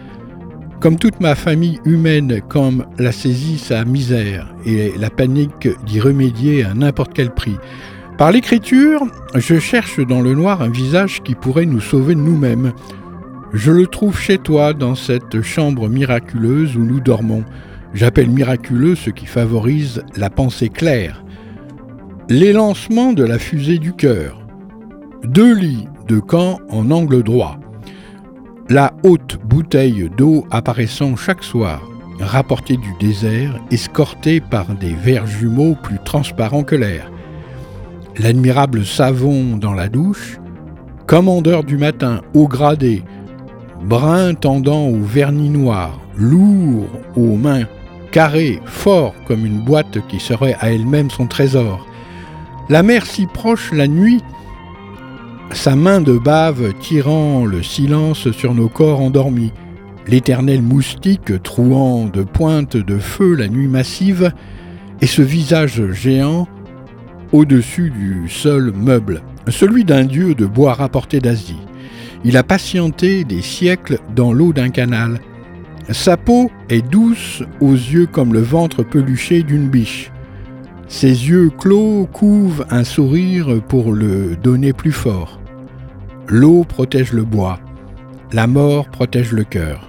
Comme 0.81 0.97
toute 0.97 1.21
ma 1.21 1.35
famille 1.35 1.81
humaine, 1.85 2.41
comme 2.49 2.87
la 2.99 3.11
saisit 3.11 3.59
sa 3.59 3.85
misère 3.85 4.55
et 4.65 4.93
la 4.97 5.11
panique 5.11 5.69
d'y 5.85 6.01
remédier 6.01 6.65
à 6.65 6.75
n'importe 6.75 7.13
quel 7.15 7.31
prix. 7.31 7.57
Par 8.17 8.31
l'écriture, 8.31 9.07
je 9.35 9.59
cherche 9.59 10.01
dans 10.01 10.21
le 10.21 10.35
noir 10.35 10.63
un 10.63 10.71
visage 10.71 11.21
qui 11.23 11.35
pourrait 11.35 11.67
nous 11.67 11.81
sauver 11.81 12.15
nous-mêmes. 12.15 12.73
Je 13.53 13.73
le 13.73 13.87
trouve 13.87 14.19
chez 14.19 14.39
toi 14.39 14.73
dans 14.73 14.95
cette 14.95 15.41
chambre 15.43 15.89
miraculeuse 15.89 16.77
où 16.77 16.81
nous 16.81 17.01
dormons. 17.01 17.45
J'appelle 17.95 18.29
miraculeux 18.29 18.95
ce 18.95 19.11
qui 19.11 19.27
favorise 19.27 20.03
la 20.17 20.31
pensée 20.31 20.69
claire. 20.69 21.25
L'élancement 22.29 23.13
de 23.13 23.25
la 23.25 23.39
fusée 23.39 23.79
du 23.79 23.95
cœur. 23.95 24.47
Deux 25.25 25.55
lits 25.55 25.89
de 26.07 26.21
camp 26.21 26.59
en 26.69 26.91
angle 26.91 27.23
droit. 27.23 27.59
La 28.69 28.93
haute 29.03 29.39
bouteille 29.45 30.11
d'eau 30.15 30.47
apparaissant 30.51 31.17
chaque 31.17 31.43
soir, 31.43 31.89
rapportée 32.21 32.77
du 32.77 32.93
désert, 33.01 33.59
escortée 33.71 34.41
par 34.41 34.67
des 34.75 34.93
verres 34.93 35.27
jumeaux 35.27 35.75
plus 35.83 35.99
transparents 36.05 36.65
que 36.65 36.77
l'air. 36.77 37.11
L'admirable 38.19 38.85
savon 38.85 39.57
dans 39.57 39.73
la 39.73 39.89
douche, 39.89 40.39
commandeur 41.07 41.65
du 41.65 41.79
matin, 41.79 42.21
haut 42.35 42.49
gradé, 42.49 43.03
brun 43.83 44.35
tendant 44.35 44.87
au 44.87 45.01
vernis 45.01 45.51
noir, 45.51 45.99
lourd 46.17 46.89
aux 47.17 47.37
mains, 47.37 47.65
carré, 48.11 48.61
fort 48.67 49.15
comme 49.27 49.47
une 49.47 49.61
boîte 49.61 49.99
qui 50.09 50.21
serait 50.21 50.57
à 50.61 50.73
elle-même 50.73 51.11
son 51.11 51.27
trésor. 51.27 51.87
La 52.69 52.83
mer 52.83 53.07
si 53.07 53.27
proche 53.27 53.73
la 53.73 53.89
nuit, 53.89 54.23
sa 55.53 55.77
main 55.77 56.01
de 56.01 56.19
bave 56.19 56.75
tirant 56.81 57.47
le 57.47 57.63
silence 57.63 58.31
sur 58.33 58.55
nos 58.55 58.69
corps 58.69 59.01
endormis, 59.01 59.53
l'éternel 60.07 60.63
moustique 60.63 61.43
trouant 61.43 62.05
de 62.07 62.23
pointes 62.23 62.77
de 62.77 62.99
feu 62.99 63.35
la 63.35 63.49
nuit 63.49 63.69
massive, 63.69 64.33
et 65.01 65.07
ce 65.07 65.23
visage 65.23 65.93
géant 65.93 66.49
au-dessus 67.33 67.91
du 67.91 68.29
sol 68.29 68.73
meuble, 68.75 69.23
celui 69.49 69.85
d'un 69.85 70.05
dieu 70.05 70.35
de 70.35 70.47
bois 70.47 70.75
rapporté 70.75 71.21
d'Asie. 71.21 71.57
Il 72.25 72.37
a 72.37 72.43
patienté 72.43 73.25
des 73.25 73.43
siècles 73.43 73.99
dans 74.15 74.33
l'eau 74.33 74.53
d'un 74.53 74.71
canal, 74.71 75.21
sa 75.91 76.17
peau 76.17 76.51
est 76.69 76.83
douce 76.83 77.43
aux 77.61 77.73
yeux 77.73 78.07
comme 78.07 78.33
le 78.33 78.43
ventre 78.43 78.83
peluché 78.83 79.43
d'une 79.43 79.69
biche. 79.69 80.11
Ses 80.87 81.09
yeux 81.09 81.51
clos 81.51 82.07
couvent 82.13 82.65
un 82.71 82.85
sourire 82.85 83.63
pour 83.69 83.93
le 83.93 84.37
donner 84.37 84.73
plus 84.73 84.93
fort. 84.93 85.41
L'eau 86.29 86.65
protège 86.65 87.13
le 87.13 87.25
bois, 87.25 87.59
la 88.33 88.47
mort 88.47 88.89
protège 88.89 89.33
le 89.33 89.45
cœur. 89.45 89.89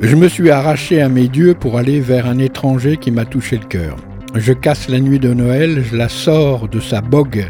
Je 0.00 0.14
me 0.14 0.28
suis 0.28 0.50
arraché 0.50 1.02
à 1.02 1.08
mes 1.08 1.28
dieux 1.28 1.54
pour 1.54 1.78
aller 1.78 2.00
vers 2.00 2.26
un 2.26 2.38
étranger 2.38 2.96
qui 2.96 3.10
m'a 3.10 3.24
touché 3.24 3.58
le 3.58 3.66
cœur. 3.66 3.96
Je 4.38 4.52
casse 4.52 4.90
la 4.90 5.00
nuit 5.00 5.18
de 5.18 5.32
Noël, 5.32 5.82
je 5.82 5.96
la 5.96 6.10
sors 6.10 6.68
de 6.68 6.78
sa 6.78 7.00
bogue. 7.00 7.46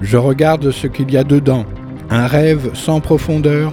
Je 0.00 0.16
regarde 0.16 0.70
ce 0.70 0.86
qu'il 0.86 1.10
y 1.10 1.16
a 1.16 1.24
dedans. 1.24 1.66
Un 2.10 2.28
rêve 2.28 2.70
sans 2.74 3.00
profondeur. 3.00 3.72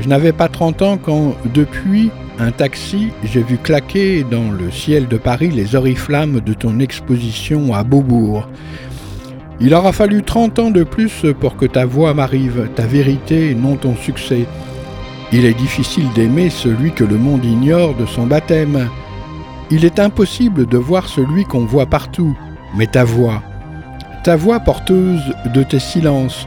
Je 0.00 0.08
n'avais 0.08 0.32
pas 0.32 0.48
30 0.48 0.82
ans 0.82 0.98
quand, 0.98 1.36
depuis 1.54 2.10
un 2.40 2.50
taxi, 2.50 3.10
j'ai 3.22 3.44
vu 3.44 3.58
claquer 3.58 4.24
dans 4.28 4.50
le 4.50 4.72
ciel 4.72 5.06
de 5.06 5.18
Paris 5.18 5.50
les 5.50 5.76
oriflammes 5.76 6.40
de 6.40 6.52
ton 6.52 6.80
exposition 6.80 7.72
à 7.72 7.84
Beaubourg. 7.84 8.48
Il 9.60 9.72
aura 9.72 9.92
fallu 9.92 10.24
30 10.24 10.58
ans 10.58 10.70
de 10.72 10.82
plus 10.82 11.26
pour 11.38 11.56
que 11.56 11.66
ta 11.66 11.86
voix 11.86 12.12
m'arrive, 12.12 12.68
ta 12.74 12.86
vérité, 12.86 13.54
non 13.54 13.76
ton 13.76 13.94
succès. 13.94 14.46
Il 15.32 15.44
est 15.44 15.54
difficile 15.54 16.06
d'aimer 16.16 16.50
celui 16.50 16.90
que 16.90 17.04
le 17.04 17.18
monde 17.18 17.44
ignore 17.44 17.94
de 17.94 18.06
son 18.06 18.26
baptême. 18.26 18.88
Il 19.70 19.84
est 19.84 19.98
impossible 19.98 20.66
de 20.66 20.78
voir 20.78 21.08
celui 21.08 21.44
qu'on 21.44 21.66
voit 21.66 21.86
partout, 21.86 22.34
mais 22.76 22.86
ta 22.86 23.04
voix, 23.04 23.42
ta 24.24 24.34
voix 24.34 24.60
porteuse 24.60 25.22
de 25.52 25.62
tes 25.62 25.78
silences, 25.78 26.46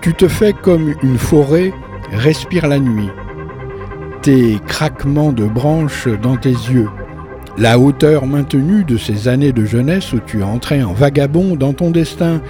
tu 0.00 0.14
te 0.14 0.28
fais 0.28 0.52
comme 0.52 0.94
une 1.02 1.18
forêt, 1.18 1.72
respire 2.12 2.68
la 2.68 2.78
nuit. 2.78 3.10
Tes 4.22 4.60
craquements 4.66 5.32
de 5.32 5.44
branches 5.44 6.06
dans 6.22 6.36
tes 6.36 6.50
yeux, 6.50 6.88
la 7.58 7.80
hauteur 7.80 8.26
maintenue 8.26 8.84
de 8.84 8.96
ces 8.96 9.26
années 9.26 9.52
de 9.52 9.64
jeunesse 9.64 10.12
où 10.12 10.20
tu 10.20 10.44
entrais 10.44 10.84
en 10.84 10.92
vagabond 10.92 11.56
dans 11.56 11.72
ton 11.72 11.90
destin. 11.90 12.40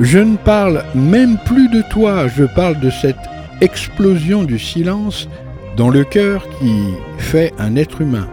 Je 0.00 0.18
ne 0.18 0.36
parle 0.36 0.84
même 0.94 1.36
plus 1.44 1.68
de 1.68 1.82
toi, 1.90 2.28
je 2.28 2.44
parle 2.44 2.80
de 2.80 2.88
cette 2.88 3.16
explosion 3.60 4.44
du 4.44 4.58
silence 4.58 5.28
dans 5.76 5.90
le 5.90 6.04
cœur 6.04 6.46
qui 6.58 6.72
fait 7.18 7.52
un 7.58 7.76
être 7.76 8.00
humain. 8.00 8.28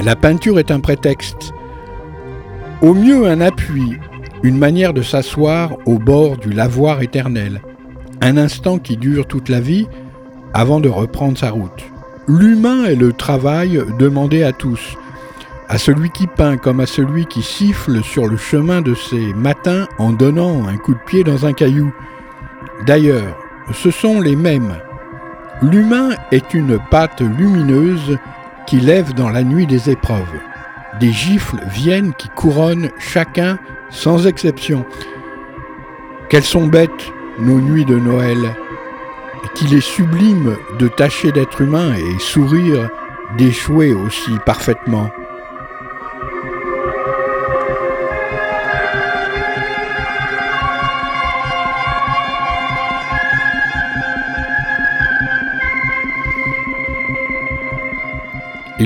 La 0.00 0.14
peinture 0.14 0.60
est 0.60 0.70
un 0.70 0.78
prétexte, 0.78 1.52
au 2.82 2.94
mieux 2.94 3.26
un 3.26 3.40
appui, 3.40 3.98
une 4.44 4.56
manière 4.56 4.92
de 4.94 5.02
s'asseoir 5.02 5.72
au 5.86 5.98
bord 5.98 6.36
du 6.36 6.50
lavoir 6.50 7.02
éternel, 7.02 7.60
un 8.20 8.36
instant 8.36 8.78
qui 8.78 8.96
dure 8.96 9.26
toute 9.26 9.48
la 9.48 9.58
vie 9.58 9.88
avant 10.54 10.78
de 10.78 10.88
reprendre 10.88 11.36
sa 11.36 11.50
route. 11.50 11.84
L'humain 12.28 12.84
est 12.84 12.94
le 12.94 13.12
travail 13.12 13.82
demandé 13.98 14.44
à 14.44 14.52
tous, 14.52 14.96
à 15.68 15.78
celui 15.78 16.10
qui 16.10 16.28
peint 16.28 16.58
comme 16.58 16.78
à 16.78 16.86
celui 16.86 17.26
qui 17.26 17.42
siffle 17.42 18.00
sur 18.04 18.28
le 18.28 18.36
chemin 18.36 18.82
de 18.82 18.94
ses 18.94 19.34
matins 19.34 19.88
en 19.98 20.12
donnant 20.12 20.68
un 20.68 20.76
coup 20.76 20.94
de 20.94 21.00
pied 21.06 21.24
dans 21.24 21.44
un 21.44 21.52
caillou. 21.52 21.92
D'ailleurs, 22.86 23.36
ce 23.74 23.90
sont 23.90 24.20
les 24.20 24.36
mêmes. 24.36 24.76
L'humain 25.60 26.10
est 26.30 26.54
une 26.54 26.78
pâte 26.88 27.20
lumineuse 27.20 28.16
qui 28.68 28.80
lève 28.80 29.14
dans 29.14 29.30
la 29.30 29.44
nuit 29.44 29.66
des 29.66 29.88
épreuves. 29.88 30.40
Des 31.00 31.10
gifles 31.10 31.56
viennent 31.70 32.12
qui 32.12 32.28
couronnent 32.28 32.90
chacun 32.98 33.58
sans 33.88 34.26
exception. 34.26 34.84
Qu'elles 36.28 36.44
sont 36.44 36.66
bêtes, 36.66 37.10
nos 37.38 37.62
nuits 37.62 37.86
de 37.86 37.98
Noël, 37.98 38.36
et 39.42 39.48
qu'il 39.54 39.72
est 39.72 39.80
sublime 39.80 40.54
de 40.78 40.86
tâcher 40.86 41.32
d'être 41.32 41.62
humain 41.62 41.94
et 41.94 42.18
sourire 42.18 42.90
d'échouer 43.38 43.94
aussi 43.94 44.32
parfaitement. 44.44 45.08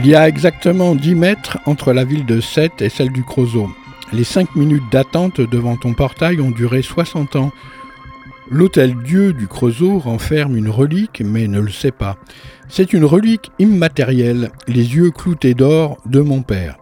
Il 0.05 0.09
y 0.09 0.17
a 0.17 0.27
exactement 0.27 0.97
10 0.97 1.15
mètres 1.15 1.59
entre 1.65 1.93
la 1.93 2.03
ville 2.03 2.27
de 2.27 2.41
Sète 2.41 2.83
et 2.83 2.89
celle 2.89 3.13
du 3.13 3.23
Creusot. 3.23 3.71
Les 4.13 4.25
5 4.25 4.57
minutes 4.57 4.83
d'attente 4.91 5.41
devant 5.41 5.77
ton 5.77 5.95
portail 5.95 6.41
ont 6.41 6.51
duré 6.51 6.83
60 6.83 7.37
ans. 7.37 7.53
L'hôtel 8.51 8.97
Dieu 9.05 9.33
du 9.33 9.47
Creusot 9.47 10.01
renferme 10.01 10.57
une 10.57 10.69
relique, 10.69 11.23
mais 11.25 11.47
ne 11.47 11.61
le 11.61 11.71
sait 11.71 11.93
pas. 11.93 12.17
C'est 12.69 12.93
une 12.93 13.05
relique 13.05 13.53
immatérielle, 13.61 14.51
les 14.67 14.97
yeux 14.97 15.13
cloutés 15.13 15.55
d'or 15.55 15.99
de 16.05 16.19
mon 16.19 16.43
père. 16.43 16.79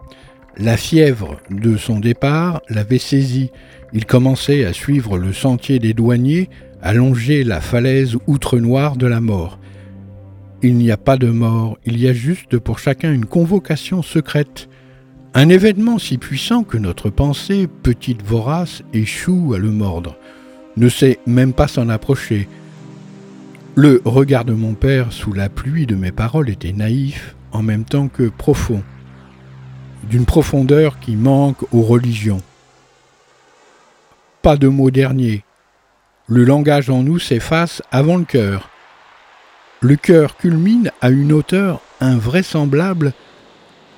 La 0.57 0.75
fièvre 0.75 1.37
de 1.51 1.77
son 1.77 1.99
départ 1.99 2.61
l'avait 2.69 2.97
saisi. 2.97 3.51
Il 3.93 4.07
commençait 4.07 4.65
à 4.65 4.73
suivre 4.73 5.19
le 5.19 5.31
sentier 5.31 5.77
des 5.77 5.93
douaniers, 5.93 6.49
à 6.81 6.91
la 6.91 7.61
falaise 7.61 8.17
outre-noire 8.25 8.95
de 8.95 9.05
la 9.05 9.21
mort. 9.21 9.59
Il 10.63 10.75
n'y 10.75 10.91
a 10.91 10.97
pas 10.97 11.17
de 11.17 11.27
mort, 11.27 11.79
il 11.85 11.99
y 11.99 12.07
a 12.07 12.13
juste 12.13 12.59
pour 12.59 12.77
chacun 12.77 13.11
une 13.11 13.25
convocation 13.25 14.03
secrète. 14.03 14.69
Un 15.33 15.49
événement 15.49 15.97
si 15.97 16.19
puissant 16.19 16.63
que 16.63 16.77
notre 16.77 17.09
pensée, 17.09 17.67
petite 17.67 18.21
vorace, 18.21 18.83
échoue 18.93 19.53
à 19.55 19.57
le 19.57 19.71
mordre, 19.71 20.17
ne 20.77 20.87
sait 20.87 21.19
même 21.25 21.53
pas 21.53 21.67
s'en 21.67 21.89
approcher. 21.89 22.47
Le 23.73 24.01
regard 24.05 24.45
de 24.45 24.53
mon 24.53 24.73
père 24.73 25.11
sous 25.11 25.33
la 25.33 25.49
pluie 25.49 25.87
de 25.87 25.95
mes 25.95 26.11
paroles 26.11 26.49
était 26.49 26.73
naïf, 26.73 27.35
en 27.53 27.63
même 27.63 27.85
temps 27.85 28.07
que 28.07 28.29
profond, 28.29 28.83
d'une 30.09 30.25
profondeur 30.25 30.99
qui 30.99 31.15
manque 31.15 31.63
aux 31.73 31.81
religions. 31.81 32.41
Pas 34.43 34.57
de 34.57 34.67
mot 34.67 34.91
dernier. 34.91 35.43
Le 36.27 36.43
langage 36.43 36.89
en 36.89 37.01
nous 37.01 37.19
s'efface 37.19 37.81
avant 37.91 38.17
le 38.17 38.25
cœur. 38.25 38.70
Le 39.83 39.95
cœur 39.95 40.37
culmine 40.37 40.91
à 41.01 41.09
une 41.09 41.33
hauteur 41.33 41.81
invraisemblable 42.01 43.13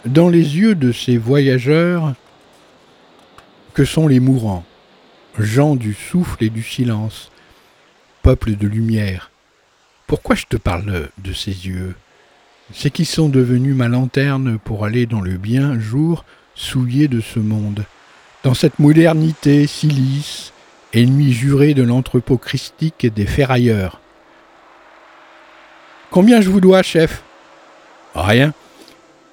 dans 0.05 0.29
les 0.29 0.55
yeux 0.57 0.75
de 0.75 0.93
ces 0.93 1.17
voyageurs 1.17 2.13
que 3.73 3.83
sont 3.83 4.07
les 4.07 4.21
mourants, 4.21 4.63
gens 5.37 5.75
du 5.75 5.93
souffle 5.93 6.41
et 6.41 6.49
du 6.49 6.63
silence, 6.63 7.31
peuple 8.21 8.55
de 8.55 8.65
lumière. 8.65 9.29
Pourquoi 10.07 10.37
je 10.37 10.45
te 10.45 10.55
parle 10.55 11.09
de 11.17 11.33
ces 11.33 11.67
yeux? 11.67 11.95
C'est 12.73 12.89
qu'ils 12.89 13.05
sont 13.05 13.27
devenus 13.27 13.75
ma 13.75 13.89
lanterne 13.89 14.59
pour 14.59 14.85
aller 14.85 15.05
dans 15.05 15.19
le 15.19 15.35
bien 15.35 15.77
jour 15.79 16.23
souillé 16.55 17.09
de 17.09 17.19
ce 17.19 17.39
monde, 17.39 17.83
dans 18.45 18.53
cette 18.53 18.79
modernité 18.79 19.67
si 19.67 19.87
lisse, 19.87 20.53
ennemi 20.93 21.33
juré 21.33 21.73
de 21.73 21.83
l'entrepôt 21.83 22.37
christique 22.37 23.03
et 23.03 23.09
des 23.09 23.25
ferrailleurs. 23.25 23.99
Combien 26.13 26.41
je 26.41 26.49
vous 26.51 26.61
dois, 26.61 26.83
chef? 26.83 27.23
Rien. 28.13 28.53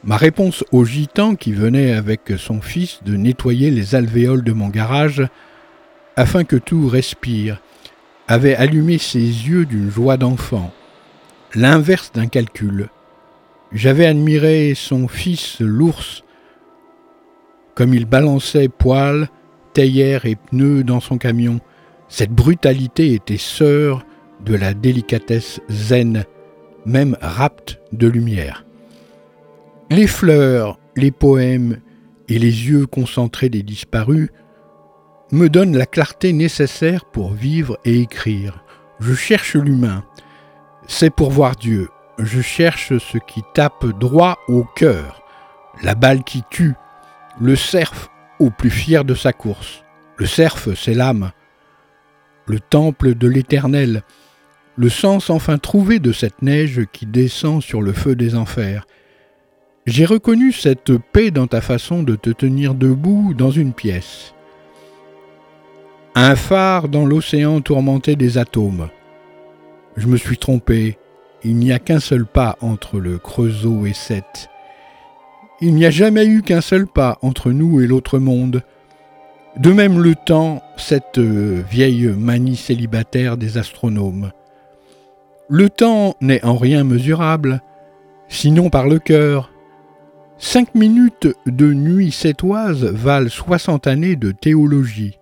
Ma 0.03 0.17
réponse 0.17 0.65
au 0.73 0.87
gitan 0.87 1.35
qui 1.35 1.53
venait 1.53 1.93
avec 1.93 2.33
son 2.39 2.63
fils 2.63 3.01
de 3.05 3.17
nettoyer 3.17 3.71
les 3.71 3.95
alvéoles 3.95 4.43
de 4.43 4.53
mon 4.53 4.69
garage 4.69 5.23
afin 6.17 6.43
que 6.43 6.57
tout 6.57 6.89
respire 6.89 7.61
avait 8.29 8.55
allumé 8.55 8.97
ses 8.97 9.19
yeux 9.19 9.67
d'une 9.67 9.91
joie 9.91 10.17
d'enfant, 10.17 10.73
l'inverse 11.55 12.13
d'un 12.15 12.29
calcul. 12.29 12.89
J'avais 13.73 14.07
admiré 14.07 14.73
son 14.75 15.07
fils 15.07 15.61
l'ours, 15.61 16.25
comme 17.75 17.93
il 17.93 18.07
balançait 18.07 18.71
poils, 18.71 19.29
théières 19.75 20.25
et 20.25 20.37
pneus 20.37 20.83
dans 20.83 21.01
son 21.01 21.19
camion. 21.19 21.61
Cette 22.09 22.33
brutalité 22.33 23.13
était 23.13 23.37
sœur 23.37 24.03
de 24.47 24.55
la 24.55 24.73
délicatesse 24.73 25.61
zen 25.69 26.25
même 26.87 27.17
rapte 27.21 27.81
de 27.93 28.07
lumière. 28.07 28.65
Les 29.91 30.07
fleurs, 30.07 30.79
les 30.97 31.11
poèmes 31.11 31.81
et 32.29 32.39
les 32.39 32.69
yeux 32.69 32.87
concentrés 32.87 33.49
des 33.49 33.63
disparus 33.63 34.31
me 35.33 35.49
donnent 35.49 35.77
la 35.77 35.87
clarté 35.87 36.33
nécessaire 36.33 37.05
pour 37.05 37.33
vivre 37.33 37.79
et 37.85 38.01
écrire. 38.01 38.65
Je 39.01 39.15
cherche 39.15 39.55
l'humain. 39.55 40.05
C'est 40.87 41.11
pour 41.11 41.31
voir 41.31 41.57
Dieu. 41.57 41.89
Je 42.19 42.41
cherche 42.41 42.99
ce 42.99 43.19
qui 43.19 43.43
tape 43.55 43.87
droit 43.99 44.39
au 44.49 44.65
cœur. 44.65 45.23
La 45.83 45.95
balle 45.95 46.25
qui 46.25 46.43
tue. 46.51 46.75
Le 47.41 47.57
cerf 47.57 48.11
au 48.39 48.51
plus 48.51 48.71
fier 48.71 49.05
de 49.05 49.15
sa 49.15 49.33
course. 49.33 49.85
Le 50.17 50.27
cerf, 50.27 50.69
c'est 50.77 50.95
l'âme. 50.95 51.31
Le 52.47 52.61
temple 52.61 53.15
de 53.15 53.29
l'éternel 53.29 54.03
le 54.81 54.89
sens 54.89 55.29
enfin 55.29 55.59
trouvé 55.59 55.99
de 55.99 56.11
cette 56.11 56.41
neige 56.41 56.87
qui 56.91 57.05
descend 57.05 57.63
sur 57.63 57.83
le 57.83 57.93
feu 57.93 58.17
des 58.17 58.35
enfers. 58.35 58.87
J'ai 59.85 60.07
reconnu 60.07 60.53
cette 60.53 60.97
paix 60.97 61.31
dans 61.31 61.47
ta 61.47 61.61
façon 61.61 62.03
de 62.03 62.17
te 62.17 62.31
tenir 62.31 62.75
debout 62.75 63.35
dans 63.37 63.51
une 63.51 63.75
pièce. 63.75 64.33
Un 66.15 66.35
phare 66.35 66.89
dans 66.89 67.05
l'océan 67.05 67.61
tourmenté 67.61 68.17
des 68.17 68.39
atomes. 68.39 68.89
Je 69.99 70.07
me 70.07 70.17
suis 70.17 70.39
trompé, 70.39 70.97
il 71.45 71.57
n'y 71.57 71.73
a 71.73 71.79
qu'un 71.79 72.01
seul 72.01 72.25
pas 72.25 72.57
entre 72.63 72.99
le 73.01 73.19
Creusot 73.19 73.85
et 73.85 73.93
Seth. 73.93 74.49
Il 75.61 75.75
n'y 75.75 75.85
a 75.85 75.91
jamais 75.91 76.25
eu 76.25 76.41
qu'un 76.41 76.63
seul 76.63 76.87
pas 76.87 77.19
entre 77.21 77.53
nous 77.53 77.83
et 77.83 77.87
l'autre 77.87 78.19
monde. 78.19 78.63
De 79.59 79.73
même 79.73 80.01
le 80.01 80.15
temps, 80.15 80.63
cette 80.79 81.19
vieille 81.19 82.07
manie 82.17 82.57
célibataire 82.57 83.37
des 83.37 83.59
astronomes. 83.59 84.31
Le 85.53 85.69
temps 85.69 86.15
n'est 86.21 86.45
en 86.45 86.57
rien 86.57 86.85
mesurable, 86.85 87.61
sinon 88.29 88.71
par 88.71 88.87
le 88.87 89.01
cœur. 89.01 89.51
Cinq 90.39 90.77
minutes 90.77 91.27
de 91.45 91.73
nuit 91.73 92.13
sétoise 92.13 92.85
valent 92.85 93.29
soixante 93.29 93.89
années 93.89 94.15
de 94.15 94.31
théologie. 94.31 95.19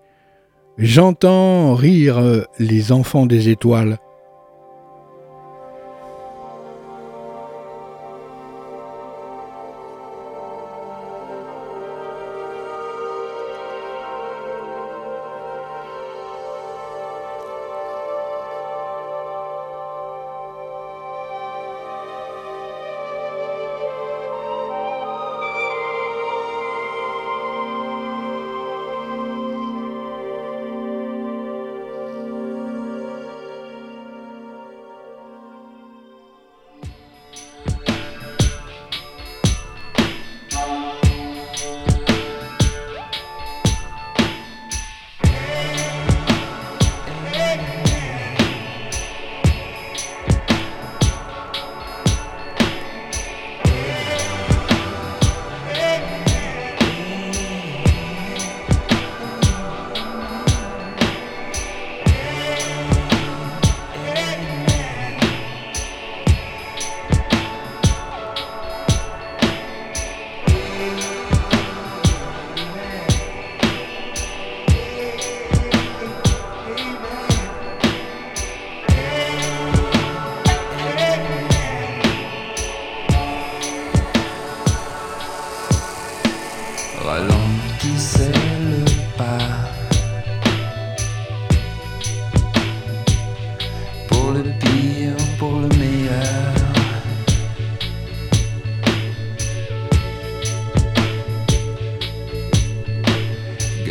J'entends 0.77 1.75
rire 1.75 2.45
les 2.59 2.93
enfants 2.93 3.25
des 3.25 3.49
étoiles. 3.49 3.97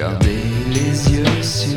Gardez 0.07 0.39
les 0.69 1.11
yeux 1.11 1.43
sur 1.43 1.76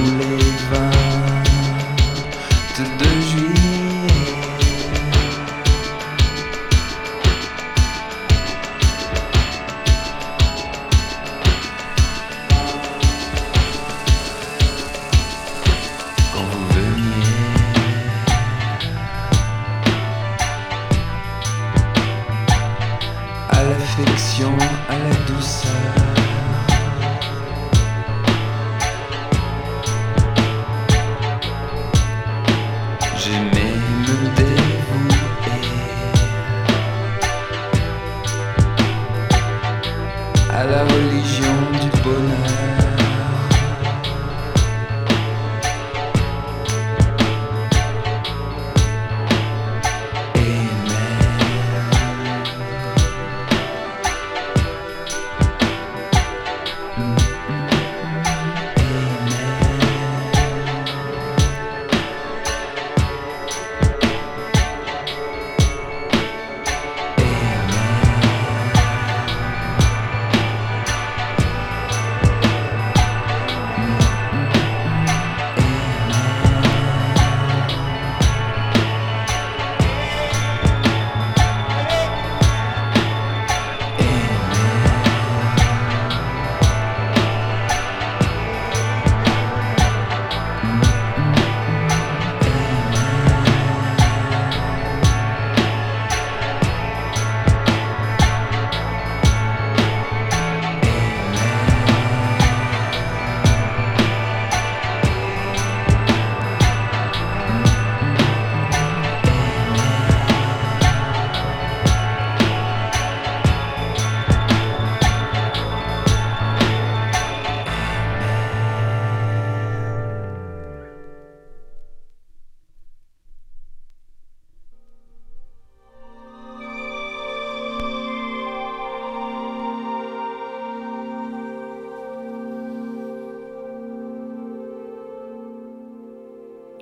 À 0.00 0.97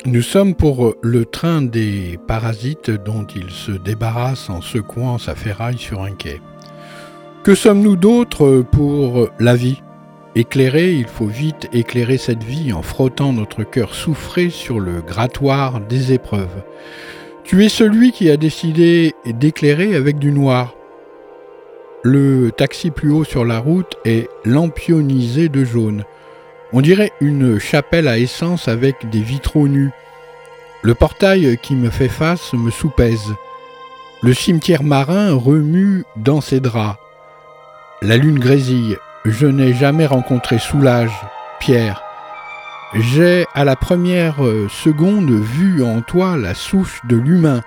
Nous 0.07 0.23
sommes 0.23 0.55
pour 0.55 0.95
le 1.03 1.25
train 1.25 1.63
des 1.63 2.17
parasites 2.29 2.93
dont 2.93 3.27
il 3.35 3.51
se 3.51 3.73
débarrasse 3.73 4.49
en 4.49 4.61
secouant 4.61 5.19
sa 5.19 5.35
ferraille 5.35 5.79
sur 5.79 6.03
un 6.03 6.13
quai. 6.13 6.41
Que 7.43 7.57
sommes-nous 7.57 7.97
d'autres 7.97 8.65
pour 8.71 9.29
la 9.41 9.57
vie? 9.57 9.83
Éclairer, 10.37 10.93
il 10.93 11.09
faut 11.09 11.27
vite 11.27 11.69
éclairer 11.73 12.19
cette 12.19 12.45
vie 12.45 12.73
en 12.73 12.83
frottant 12.83 13.33
notre 13.33 13.65
cœur 13.65 13.97
souffré 13.97 14.49
sur 14.49 14.79
le 14.79 15.01
grattoir 15.01 15.81
des 15.81 16.13
épreuves. 16.13 16.63
Tu 17.43 17.65
es 17.65 17.69
celui 17.69 18.13
qui 18.13 18.31
a 18.31 18.37
décidé 18.37 19.13
d'éclairer 19.27 19.97
avec 19.97 20.21
du 20.21 20.31
noir. 20.31 20.77
Le 22.05 22.53
taxi 22.53 22.93
plus 22.93 23.11
haut 23.11 23.25
sur 23.25 23.45
la 23.45 23.59
route 23.59 23.97
est 24.05 24.29
lampionnisé 24.45 25.49
de 25.49 25.65
jaune. 25.65 26.05
On 26.79 26.83
dirait 26.83 27.13
une 27.23 27.59
chapelle 27.59 28.07
à 28.07 28.19
essence 28.19 28.69
avec 28.69 29.09
des 29.09 29.23
vitraux 29.23 29.67
nus. 29.67 29.93
Le 30.83 30.95
portail 30.95 31.57
qui 31.63 31.75
me 31.75 31.89
fait 31.89 32.11
face 32.11 32.53
me 32.53 32.71
soupèse. 32.71 33.33
Le 34.23 34.35
cimetière 34.35 34.83
marin 34.83 35.33
remue 35.33 36.05
dans 36.17 36.43
ses 36.43 36.61
draps. 36.61 36.99
La 38.03 38.19
lune 38.19 38.39
grésille. 38.39 38.99
Je 39.25 39.47
n'ai 39.47 39.73
jamais 39.73 40.05
rencontré 40.05 40.59
Soulage, 40.59 41.19
Pierre. 41.61 42.03
J'ai 42.93 43.47
à 43.55 43.65
la 43.65 43.75
première 43.75 44.37
seconde 44.69 45.31
vu 45.31 45.83
en 45.83 46.03
toi 46.03 46.37
la 46.37 46.53
souche 46.53 47.01
de 47.09 47.17
l'humain, 47.17 47.63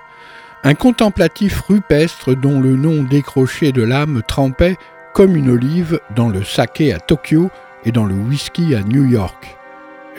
un 0.62 0.74
contemplatif 0.74 1.62
rupestre 1.62 2.36
dont 2.36 2.60
le 2.60 2.76
nom 2.76 3.02
décroché 3.02 3.72
de 3.72 3.82
l'âme 3.82 4.22
trempait 4.28 4.76
comme 5.14 5.34
une 5.34 5.50
olive 5.50 5.98
dans 6.14 6.28
le 6.28 6.44
saké 6.44 6.94
à 6.94 7.00
Tokyo 7.00 7.50
et 7.84 7.92
dans 7.92 8.04
le 8.04 8.14
whisky 8.14 8.74
à 8.74 8.82
New 8.82 9.04
York. 9.04 9.56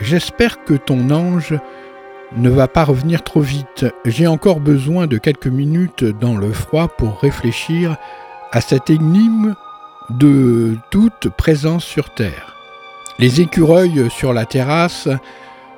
J'espère 0.00 0.64
que 0.64 0.74
ton 0.74 1.10
ange 1.10 1.54
ne 2.36 2.50
va 2.50 2.68
pas 2.68 2.84
revenir 2.84 3.22
trop 3.22 3.40
vite. 3.40 3.86
J'ai 4.04 4.26
encore 4.26 4.60
besoin 4.60 5.06
de 5.06 5.18
quelques 5.18 5.46
minutes 5.46 6.04
dans 6.04 6.36
le 6.36 6.52
froid 6.52 6.88
pour 6.88 7.20
réfléchir 7.20 7.96
à 8.52 8.60
cette 8.60 8.90
énigme 8.90 9.54
de 10.10 10.76
toute 10.90 11.28
présence 11.36 11.84
sur 11.84 12.10
Terre. 12.10 12.56
Les 13.18 13.40
écureuils 13.40 14.10
sur 14.10 14.32
la 14.32 14.46
terrasse 14.46 15.08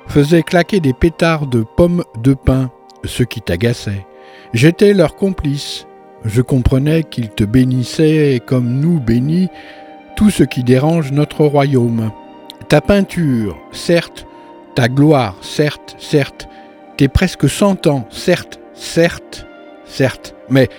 faisaient 0.07 0.43
claquer 0.43 0.79
des 0.79 0.93
pétards 0.93 1.47
de 1.47 1.63
pommes 1.63 2.03
de 2.21 2.33
pin, 2.33 2.71
ce 3.03 3.23
qui 3.23 3.41
t'agaçait. 3.41 4.05
J'étais 4.53 4.93
leur 4.93 5.15
complice. 5.15 5.85
Je 6.23 6.41
comprenais 6.41 7.03
qu'ils 7.03 7.29
te 7.29 7.43
bénissaient 7.43 8.41
comme 8.45 8.79
nous 8.79 8.99
bénis 8.99 9.49
tout 10.15 10.29
ce 10.29 10.43
qui 10.43 10.63
dérange 10.63 11.11
notre 11.11 11.45
royaume. 11.45 12.11
Ta 12.69 12.81
peinture, 12.81 13.57
certes, 13.71 14.25
ta 14.75 14.87
gloire, 14.87 15.35
certes, 15.41 15.95
certes, 15.99 16.47
tes 16.97 17.07
presque 17.07 17.49
cent 17.49 17.87
ans, 17.87 18.07
certes, 18.09 18.59
certes, 18.73 19.45
certes, 19.85 20.35
mais 20.49 20.69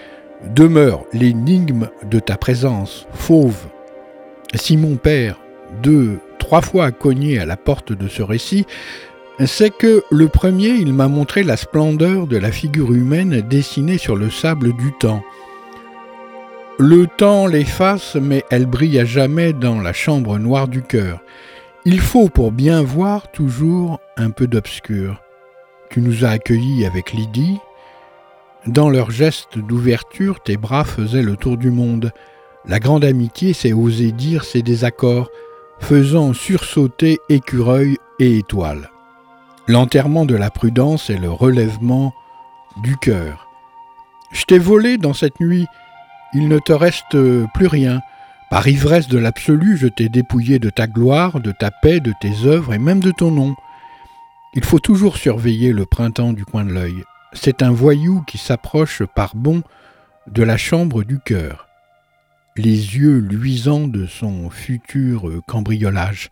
demeure 0.54 1.04
l'énigme 1.12 1.88
de 2.10 2.18
ta 2.18 2.36
présence, 2.36 3.06
fauve. 3.12 3.66
Si 4.54 4.76
mon 4.76 4.96
père, 4.96 5.38
deux, 5.82 6.18
trois 6.38 6.62
fois 6.62 6.90
cogné 6.90 7.38
à 7.38 7.46
la 7.46 7.56
porte 7.56 7.92
de 7.92 8.08
ce 8.08 8.22
récit, 8.22 8.66
c'est 9.44 9.70
que 9.70 10.02
le 10.10 10.28
premier, 10.28 10.68
il 10.70 10.92
m'a 10.92 11.08
montré 11.08 11.42
la 11.42 11.56
splendeur 11.56 12.26
de 12.26 12.38
la 12.38 12.50
figure 12.50 12.92
humaine 12.92 13.42
dessinée 13.42 13.98
sur 13.98 14.16
le 14.16 14.30
sable 14.30 14.72
du 14.74 14.92
temps. 14.98 15.22
Le 16.78 17.06
temps 17.06 17.46
l'efface, 17.46 18.16
mais 18.16 18.44
elle 18.50 18.66
brille 18.66 18.98
à 18.98 19.06
jamais 19.06 19.54
dans 19.54 19.80
la 19.80 19.94
chambre 19.94 20.38
noire 20.38 20.68
du 20.68 20.82
cœur. 20.82 21.20
Il 21.86 22.00
faut 22.00 22.28
pour 22.28 22.52
bien 22.52 22.82
voir 22.82 23.30
toujours 23.32 23.98
un 24.18 24.28
peu 24.28 24.46
d'obscur. 24.46 25.22
Tu 25.88 26.02
nous 26.02 26.26
as 26.26 26.30
accueillis 26.30 26.84
avec 26.84 27.14
Lydie. 27.14 27.58
Dans 28.66 28.90
leurs 28.90 29.10
gestes 29.10 29.56
d'ouverture, 29.56 30.40
tes 30.40 30.58
bras 30.58 30.84
faisaient 30.84 31.22
le 31.22 31.38
tour 31.38 31.56
du 31.56 31.70
monde. 31.70 32.12
La 32.66 32.78
grande 32.78 33.06
amitié, 33.06 33.54
c'est 33.54 33.72
oser 33.72 34.12
dire 34.12 34.44
ses 34.44 34.60
désaccords, 34.60 35.30
faisant 35.78 36.34
sursauter 36.34 37.20
écureuil 37.30 37.96
et 38.18 38.36
étoiles. 38.36 38.90
L'enterrement 39.66 40.26
de 40.26 40.36
la 40.36 40.50
prudence 40.50 41.08
et 41.08 41.16
le 41.16 41.30
relèvement 41.30 42.12
du 42.82 42.98
cœur. 42.98 43.48
Je 44.30 44.44
t'ai 44.44 44.58
volé 44.58 44.98
dans 44.98 45.14
cette 45.14 45.40
nuit, 45.40 45.66
il 46.32 46.48
ne 46.48 46.58
te 46.58 46.72
reste 46.72 47.16
plus 47.54 47.66
rien. 47.66 48.02
Par 48.50 48.68
ivresse 48.68 49.08
de 49.08 49.18
l'absolu, 49.18 49.76
je 49.76 49.88
t'ai 49.88 50.08
dépouillé 50.08 50.58
de 50.58 50.70
ta 50.70 50.86
gloire, 50.86 51.40
de 51.40 51.52
ta 51.52 51.70
paix, 51.70 52.00
de 52.00 52.12
tes 52.20 52.46
œuvres 52.46 52.74
et 52.74 52.78
même 52.78 53.00
de 53.00 53.10
ton 53.10 53.30
nom. 53.30 53.56
Il 54.54 54.64
faut 54.64 54.78
toujours 54.78 55.16
surveiller 55.16 55.72
le 55.72 55.84
printemps 55.84 56.32
du 56.32 56.44
coin 56.44 56.64
de 56.64 56.72
l'œil. 56.72 57.04
C'est 57.32 57.62
un 57.62 57.72
voyou 57.72 58.22
qui 58.26 58.38
s'approche 58.38 59.02
par 59.14 59.34
bond 59.36 59.62
de 60.26 60.42
la 60.42 60.56
chambre 60.56 61.04
du 61.04 61.18
cœur, 61.18 61.68
les 62.56 62.70
yeux 62.70 63.18
luisants 63.18 63.88
de 63.88 64.06
son 64.06 64.48
futur 64.48 65.30
cambriolage. 65.46 66.30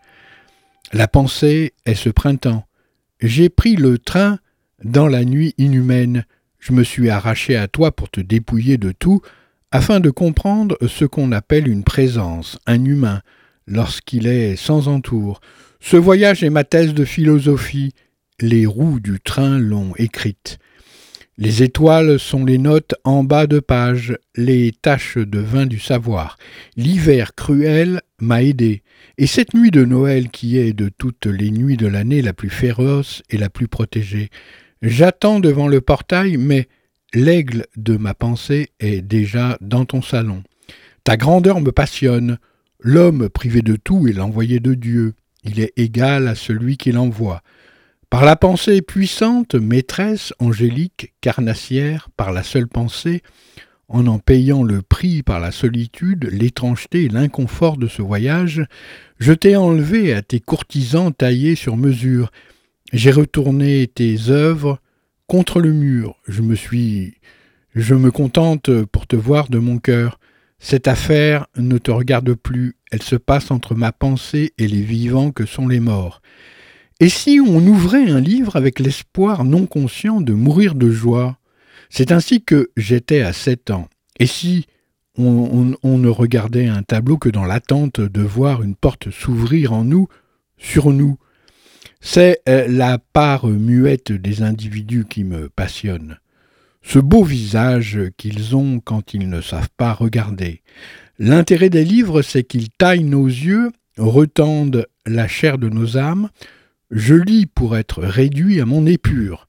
La 0.93 1.09
pensée 1.09 1.75
est 1.85 1.95
ce 1.95 2.09
printemps. 2.09 2.65
J'ai 3.21 3.49
pris 3.49 3.77
le 3.77 3.99
train 3.99 4.39
dans 4.83 5.09
la 5.09 5.25
nuit 5.25 5.55
inhumaine. 5.59 6.25
Je 6.61 6.73
me 6.73 6.85
suis 6.85 7.11
arraché 7.11 7.57
à 7.57 7.69
toi 7.69 7.93
pour 7.93 8.09
te 8.11 8.21
dépouiller 8.21 8.79
de 8.79 8.93
tout, 8.93 9.21
afin 9.75 9.99
de 9.99 10.09
comprendre 10.09 10.79
ce 10.87 11.05
qu'on 11.05 11.33
appelle 11.33 11.67
une 11.67 11.83
présence, 11.83 12.61
un 12.65 12.85
humain, 12.85 13.23
lorsqu'il 13.67 14.29
est 14.29 14.55
sans 14.55 14.87
entour. 14.87 15.41
Ce 15.81 15.97
voyage 15.97 16.45
est 16.45 16.51
ma 16.51 16.63
thèse 16.63 16.95
de 16.95 17.05
philosophie, 17.05 17.93
les 18.41 18.67
roues 18.67 19.01
du 19.01 19.19
train 19.19 19.59
l'ont 19.59 19.93
écrite. 19.97 20.61
Les 21.39 21.65
étoiles 21.65 22.21
sont 22.21 22.45
les 22.45 22.59
notes 22.59 22.95
en 23.03 23.25
bas 23.25 23.49
de 23.49 23.59
page, 23.59 24.17
les 24.37 24.71
taches 24.81 25.19
de 25.19 25.41
vin 25.41 25.67
du 25.67 25.81
savoir. 25.81 26.39
L'hiver 26.77 27.35
cruel 27.35 28.01
m'a 28.21 28.45
aidé, 28.45 28.85
et 29.19 29.27
cette 29.27 29.55
nuit 29.55 29.73
de 29.73 29.85
Noël 29.85 30.29
qui 30.31 30.57
est 30.57 30.73
de 30.73 30.89
toutes 30.89 31.27
les 31.27 31.51
nuits 31.51 31.77
de 31.77 31.89
l'année 31.89 32.23
la 32.23 32.33
plus 32.33 32.49
féroce 32.49 33.25
et 33.29 33.39
la 33.39 33.51
plus 33.51 33.67
protégée. 33.67 34.31
J'attends 34.83 35.41
devant 35.41 35.67
le 35.67 35.81
portail, 35.81 36.37
mais 36.37 36.69
l'aigle 37.15 37.67
de 37.77 37.97
ma 37.97 38.15
pensée 38.15 38.71
est 38.81 39.01
déjà 39.01 39.57
dans 39.61 39.85
ton 39.85 40.03
salon. 40.03 40.43
Ta 41.05 41.17
grandeur 41.17 41.61
me 41.61 41.71
passionne. 41.71 42.39
L'homme 42.81 43.29
privé 43.29 43.63
de 43.63 43.77
tout 43.77 44.09
est 44.09 44.13
l'envoyé 44.13 44.61
de 44.61 44.75
Dieu. 44.75 45.15
Il 45.45 45.61
est 45.61 45.73
égal 45.77 46.29
à 46.29 46.35
celui 46.35 46.77
qui 46.77 46.93
l'envoie. 46.93 47.43
Par 48.11 48.25
la 48.25 48.37
pensée 48.37 48.83
puissante, 48.83 49.55
maîtresse, 49.55 50.33
angélique, 50.39 51.15
carnassière, 51.21 52.09
par 52.17 52.33
la 52.33 52.43
seule 52.43 52.69
pensée, 52.69 53.23
en 53.89 54.07
en 54.07 54.19
payant 54.19 54.63
le 54.63 54.83
prix 54.83 55.23
par 55.23 55.41
la 55.41 55.51
solitude, 55.51 56.29
l'étrangeté 56.31 57.05
et 57.05 57.09
l'inconfort 57.09 57.77
de 57.77 57.87
ce 57.87 58.03
voyage, 58.03 58.65
je 59.19 59.33
t'ai 59.33 59.57
enlevé 59.57 60.15
à 60.15 60.23
tes 60.23 60.41
courtisans 60.41 61.13
taillés 61.13 61.55
sur 61.55 61.77
mesure. 61.77 62.31
J'ai 62.93 63.11
retourné 63.11 63.91
tes 63.93 64.31
œuvres 64.31 64.79
contre 65.35 65.59
le 65.61 65.73
mur. 65.73 66.15
Je 66.29 66.43
me 66.43 66.55
suis. 66.55 67.15
Je 67.75 67.97
me 67.97 68.13
contente 68.13 68.85
pour 68.85 69.09
te 69.09 69.17
voir 69.17 69.49
de 69.49 69.59
mon 69.59 69.79
cœur. 69.79 70.21
Cette 70.61 70.87
affaire 70.87 71.49
ne 71.57 71.77
te 71.77 71.91
regarde 71.91 72.35
plus, 72.35 72.77
elle 72.93 73.03
se 73.03 73.17
passe 73.17 73.51
entre 73.51 73.75
ma 73.75 73.91
pensée 73.91 74.53
et 74.59 74.69
les 74.69 74.83
vivants 74.83 75.33
que 75.33 75.45
sont 75.45 75.67
les 75.67 75.81
morts. 75.81 76.23
Et 77.01 77.09
si 77.09 77.41
on 77.45 77.59
ouvrait 77.67 78.09
un 78.09 78.21
livre 78.21 78.55
avec 78.55 78.79
l'espoir 78.79 79.43
non 79.43 79.67
conscient 79.67 80.21
de 80.21 80.33
mourir 80.33 80.77
de 80.77 80.89
joie? 80.89 81.37
C'est 81.91 82.13
ainsi 82.13 82.45
que 82.45 82.71
j'étais 82.77 83.23
à 83.23 83.33
sept 83.33 83.73
ans. 83.73 83.89
Et 84.21 84.27
si 84.27 84.67
on, 85.19 85.75
ne 85.83 86.09
regardait 86.09 86.69
un 86.69 86.85
tableau 86.85 87.19
que 87.19 87.29
dans 87.29 87.45
l'attente 87.45 88.01
de 88.01 88.23
voir 88.23 88.63
une 88.63 88.77
porte 88.77 89.11
s'ouvrir 89.11 89.73
en 89.73 89.83
nous, 89.83 90.07
sur 90.59 90.93
nous 90.93 91.19
C'est 92.07 92.43
euh, 92.51 92.67
la 92.69 92.99
part 92.99 93.47
muette 93.47 94.13
des 94.13 94.43
individus 94.43 95.07
qui 95.09 95.25
me 95.25 95.49
passionne. 95.49 96.19
Ce 96.83 96.99
beau 96.99 97.25
visage 97.25 97.99
qu'ils 98.19 98.55
ont 98.55 98.79
quand 98.79 99.15
ils 99.15 99.27
ne 99.27 99.41
savent 99.41 99.71
pas 99.79 99.95
regarder. 99.95 100.61
L'intérêt 101.19 101.71
des 101.71 101.83
livres, 101.83 102.21
c'est 102.21 102.45
qu'ils 102.45 102.69
taillent 102.69 103.05
nos 103.05 103.27
yeux, 103.27 103.73
retendent 103.97 104.87
la 105.07 105.27
chair 105.29 105.57
de 105.57 105.71
nos 105.71 105.97
âmes, 105.97 106.29
je 106.91 107.15
lis 107.15 107.47
pour 107.47 107.75
être 107.75 108.03
réduit 108.03 108.61
à 108.61 108.67
mon 108.67 108.85
épure. 108.85 109.49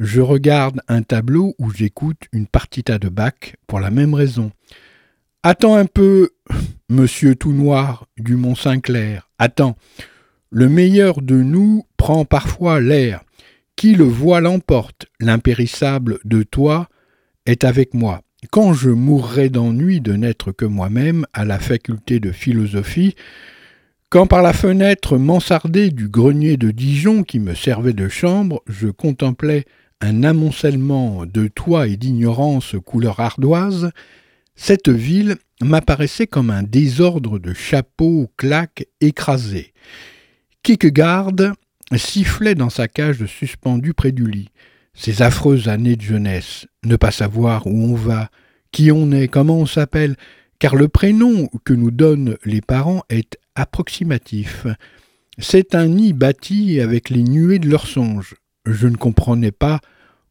Je 0.00 0.20
regarde 0.20 0.80
un 0.88 1.02
tableau 1.02 1.54
où 1.60 1.70
j'écoute 1.70 2.22
une 2.32 2.48
partita 2.48 2.98
de 2.98 3.08
Bach 3.08 3.54
pour 3.68 3.78
la 3.78 3.92
même 3.92 4.14
raison. 4.14 4.50
Attends 5.44 5.76
un 5.76 5.86
peu, 5.86 6.30
monsieur 6.88 7.36
tout 7.36 7.52
noir 7.52 8.08
du 8.18 8.34
Mont 8.34 8.56
Saint-Clair. 8.56 9.30
Attends. 9.38 9.76
Le 10.56 10.68
meilleur 10.68 11.20
de 11.20 11.34
nous 11.34 11.84
prend 11.96 12.24
parfois 12.24 12.80
l'air. 12.80 13.24
Qui 13.74 13.96
le 13.96 14.04
voit 14.04 14.40
l'emporte. 14.40 15.06
L'impérissable 15.18 16.20
de 16.24 16.44
toi 16.44 16.88
est 17.44 17.64
avec 17.64 17.92
moi. 17.92 18.22
Quand 18.52 18.72
je 18.72 18.90
mourrai 18.90 19.48
d'ennui 19.48 20.00
de 20.00 20.12
n'être 20.12 20.52
que 20.52 20.64
moi-même 20.64 21.26
à 21.32 21.44
la 21.44 21.58
faculté 21.58 22.20
de 22.20 22.30
philosophie, 22.30 23.16
quand 24.10 24.28
par 24.28 24.42
la 24.42 24.52
fenêtre 24.52 25.18
mansardée 25.18 25.90
du 25.90 26.08
grenier 26.08 26.56
de 26.56 26.70
Dijon 26.70 27.24
qui 27.24 27.40
me 27.40 27.56
servait 27.56 27.92
de 27.92 28.08
chambre, 28.08 28.62
je 28.68 28.86
contemplais 28.86 29.64
un 30.00 30.22
amoncellement 30.22 31.26
de 31.26 31.48
toits 31.48 31.88
et 31.88 31.96
d'ignorance 31.96 32.76
couleur 32.86 33.18
ardoise, 33.18 33.90
cette 34.54 34.88
ville 34.88 35.34
m'apparaissait 35.60 36.28
comme 36.28 36.50
un 36.50 36.62
désordre 36.62 37.40
de 37.40 37.52
chapeaux, 37.54 38.30
claques 38.36 38.86
écrasés. 39.00 39.72
Kierkegaard 40.64 41.34
sifflait 41.94 42.54
dans 42.54 42.70
sa 42.70 42.88
cage 42.88 43.26
suspendue 43.26 43.92
près 43.92 44.12
du 44.12 44.26
lit. 44.26 44.48
Ces 44.94 45.20
affreuses 45.20 45.68
années 45.68 45.96
de 45.96 46.00
jeunesse, 46.00 46.66
ne 46.84 46.96
pas 46.96 47.10
savoir 47.10 47.66
où 47.66 47.84
on 47.84 47.94
va, 47.94 48.30
qui 48.72 48.90
on 48.90 49.12
est, 49.12 49.28
comment 49.28 49.58
on 49.58 49.66
s'appelle, 49.66 50.16
car 50.58 50.74
le 50.74 50.88
prénom 50.88 51.50
que 51.64 51.74
nous 51.74 51.90
donnent 51.90 52.38
les 52.46 52.62
parents 52.62 53.02
est 53.10 53.36
approximatif. 53.54 54.66
C'est 55.36 55.74
un 55.74 55.88
nid 55.88 56.14
bâti 56.14 56.80
avec 56.80 57.10
les 57.10 57.24
nuées 57.24 57.58
de 57.58 57.68
leurs 57.68 57.86
songes. 57.86 58.34
Je 58.64 58.88
ne 58.88 58.96
comprenais 58.96 59.52
pas 59.52 59.80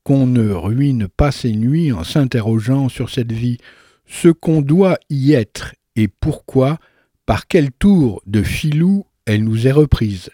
qu'on 0.04 0.26
ne 0.26 0.50
ruine 0.50 1.08
pas 1.10 1.32
ces 1.32 1.52
nuits 1.52 1.92
en 1.92 2.04
s'interrogeant 2.04 2.90
sur 2.90 3.12
cette 3.12 3.32
vie, 3.32 3.60
ce 4.08 4.30
qu'on 4.30 4.64
doit 4.64 4.98
y 5.12 5.34
être 5.34 5.76
et 5.96 6.08
pourquoi, 6.08 6.80
par 7.28 7.48
quel 7.48 7.72
tour 7.72 8.24
de 8.26 8.42
filou 8.42 9.06
elle 9.26 9.44
nous 9.44 9.68
est 9.68 9.72
reprise. 9.72 10.30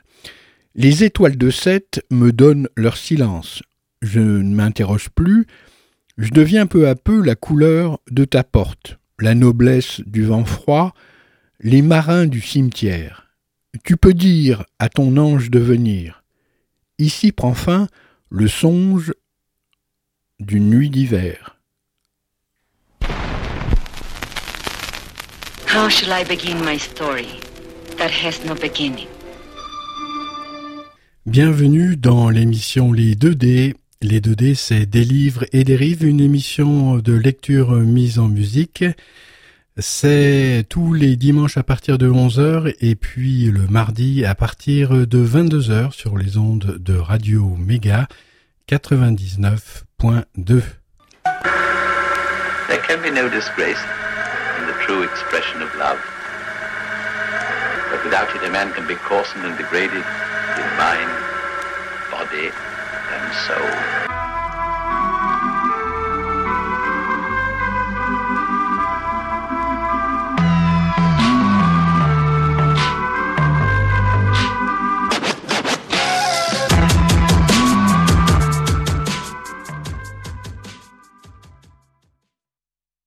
Les 0.75 1.03
étoiles 1.03 1.37
de 1.37 1.49
sept 1.49 2.01
me 2.11 2.31
donnent 2.31 2.69
leur 2.75 2.97
silence. 2.97 3.63
Je 4.01 4.19
ne 4.19 4.55
m'interroge 4.55 5.09
plus, 5.09 5.45
je 6.17 6.31
deviens 6.31 6.67
peu 6.67 6.87
à 6.87 6.95
peu 6.95 7.23
la 7.23 7.35
couleur 7.35 7.99
de 8.11 8.25
ta 8.25 8.43
porte, 8.43 8.97
la 9.19 9.35
noblesse 9.35 10.01
du 10.05 10.23
vent 10.23 10.45
froid, 10.45 10.93
Les 11.61 11.81
marins 11.81 12.25
du 12.25 12.39
cimetière. 12.39 13.27
Tu 13.83 13.97
peux 13.97 14.13
dire 14.13 14.63
à 14.79 14.87
ton 14.87 15.17
ange 15.17 15.51
de 15.51 15.59
venir. 15.59 16.23
Ici 16.99 17.33
prend 17.33 17.53
fin 17.53 17.87
le 18.29 18.47
songe 18.47 19.13
d'une 20.39 20.69
nuit 20.69 20.89
d'hiver. 20.89 21.57
How 25.67 25.89
shall 25.89 26.13
I 26.13 26.23
begin 26.23 26.63
my 26.63 26.79
story? 26.79 27.41
That 27.99 28.09
has 28.09 28.43
no 28.45 28.55
beginning? 28.55 29.07
Bienvenue 31.25 31.95
dans 31.95 32.29
l'émission 32.29 32.91
Les 32.91 33.15
2D. 33.15 33.75
Les 34.01 34.21
2D, 34.21 34.55
c'est 34.55 34.85
des 34.85 35.03
livres 35.03 35.45
et 35.51 35.65
des 35.65 35.75
rives, 35.75 36.05
une 36.05 36.21
émission 36.21 36.97
de 36.97 37.13
lecture 37.13 37.71
mise 37.71 38.17
en 38.17 38.29
musique. 38.29 38.85
C'est 39.77 40.65
tous 40.69 40.93
les 40.93 41.17
dimanches 41.17 41.57
à 41.57 41.63
partir 41.63 41.97
de 41.97 42.09
11h 42.09 42.73
et 42.79 42.95
puis 42.95 43.51
le 43.51 43.67
mardi 43.67 44.25
à 44.25 44.35
partir 44.35 45.05
de 45.05 45.25
22h 45.25 45.91
sur 45.91 46.17
les 46.17 46.37
ondes 46.37 46.77
de 46.79 46.95
Radio 46.95 47.55
Méga 47.57 48.07
99.2. 48.69 50.61
There 52.69 52.81
can 52.87 53.01
be 53.01 53.11
no 53.11 53.29
disgrace 53.29 53.83
in 54.57 54.67
the 54.67 54.75
true 54.85 55.03
expression 55.03 55.61
of 55.61 55.75
love. 55.77 55.99
Without 58.03 58.33
it, 58.35 58.43
a 58.43 58.49
man 58.49 58.71
can 58.73 58.87
be 58.87 58.95
coarsened 58.95 59.45
and 59.45 59.57
degraded 59.57 59.93
in 59.93 60.77
mind, 60.77 61.11
body, 62.09 62.49
and 63.11 63.33
soul. 63.45 63.98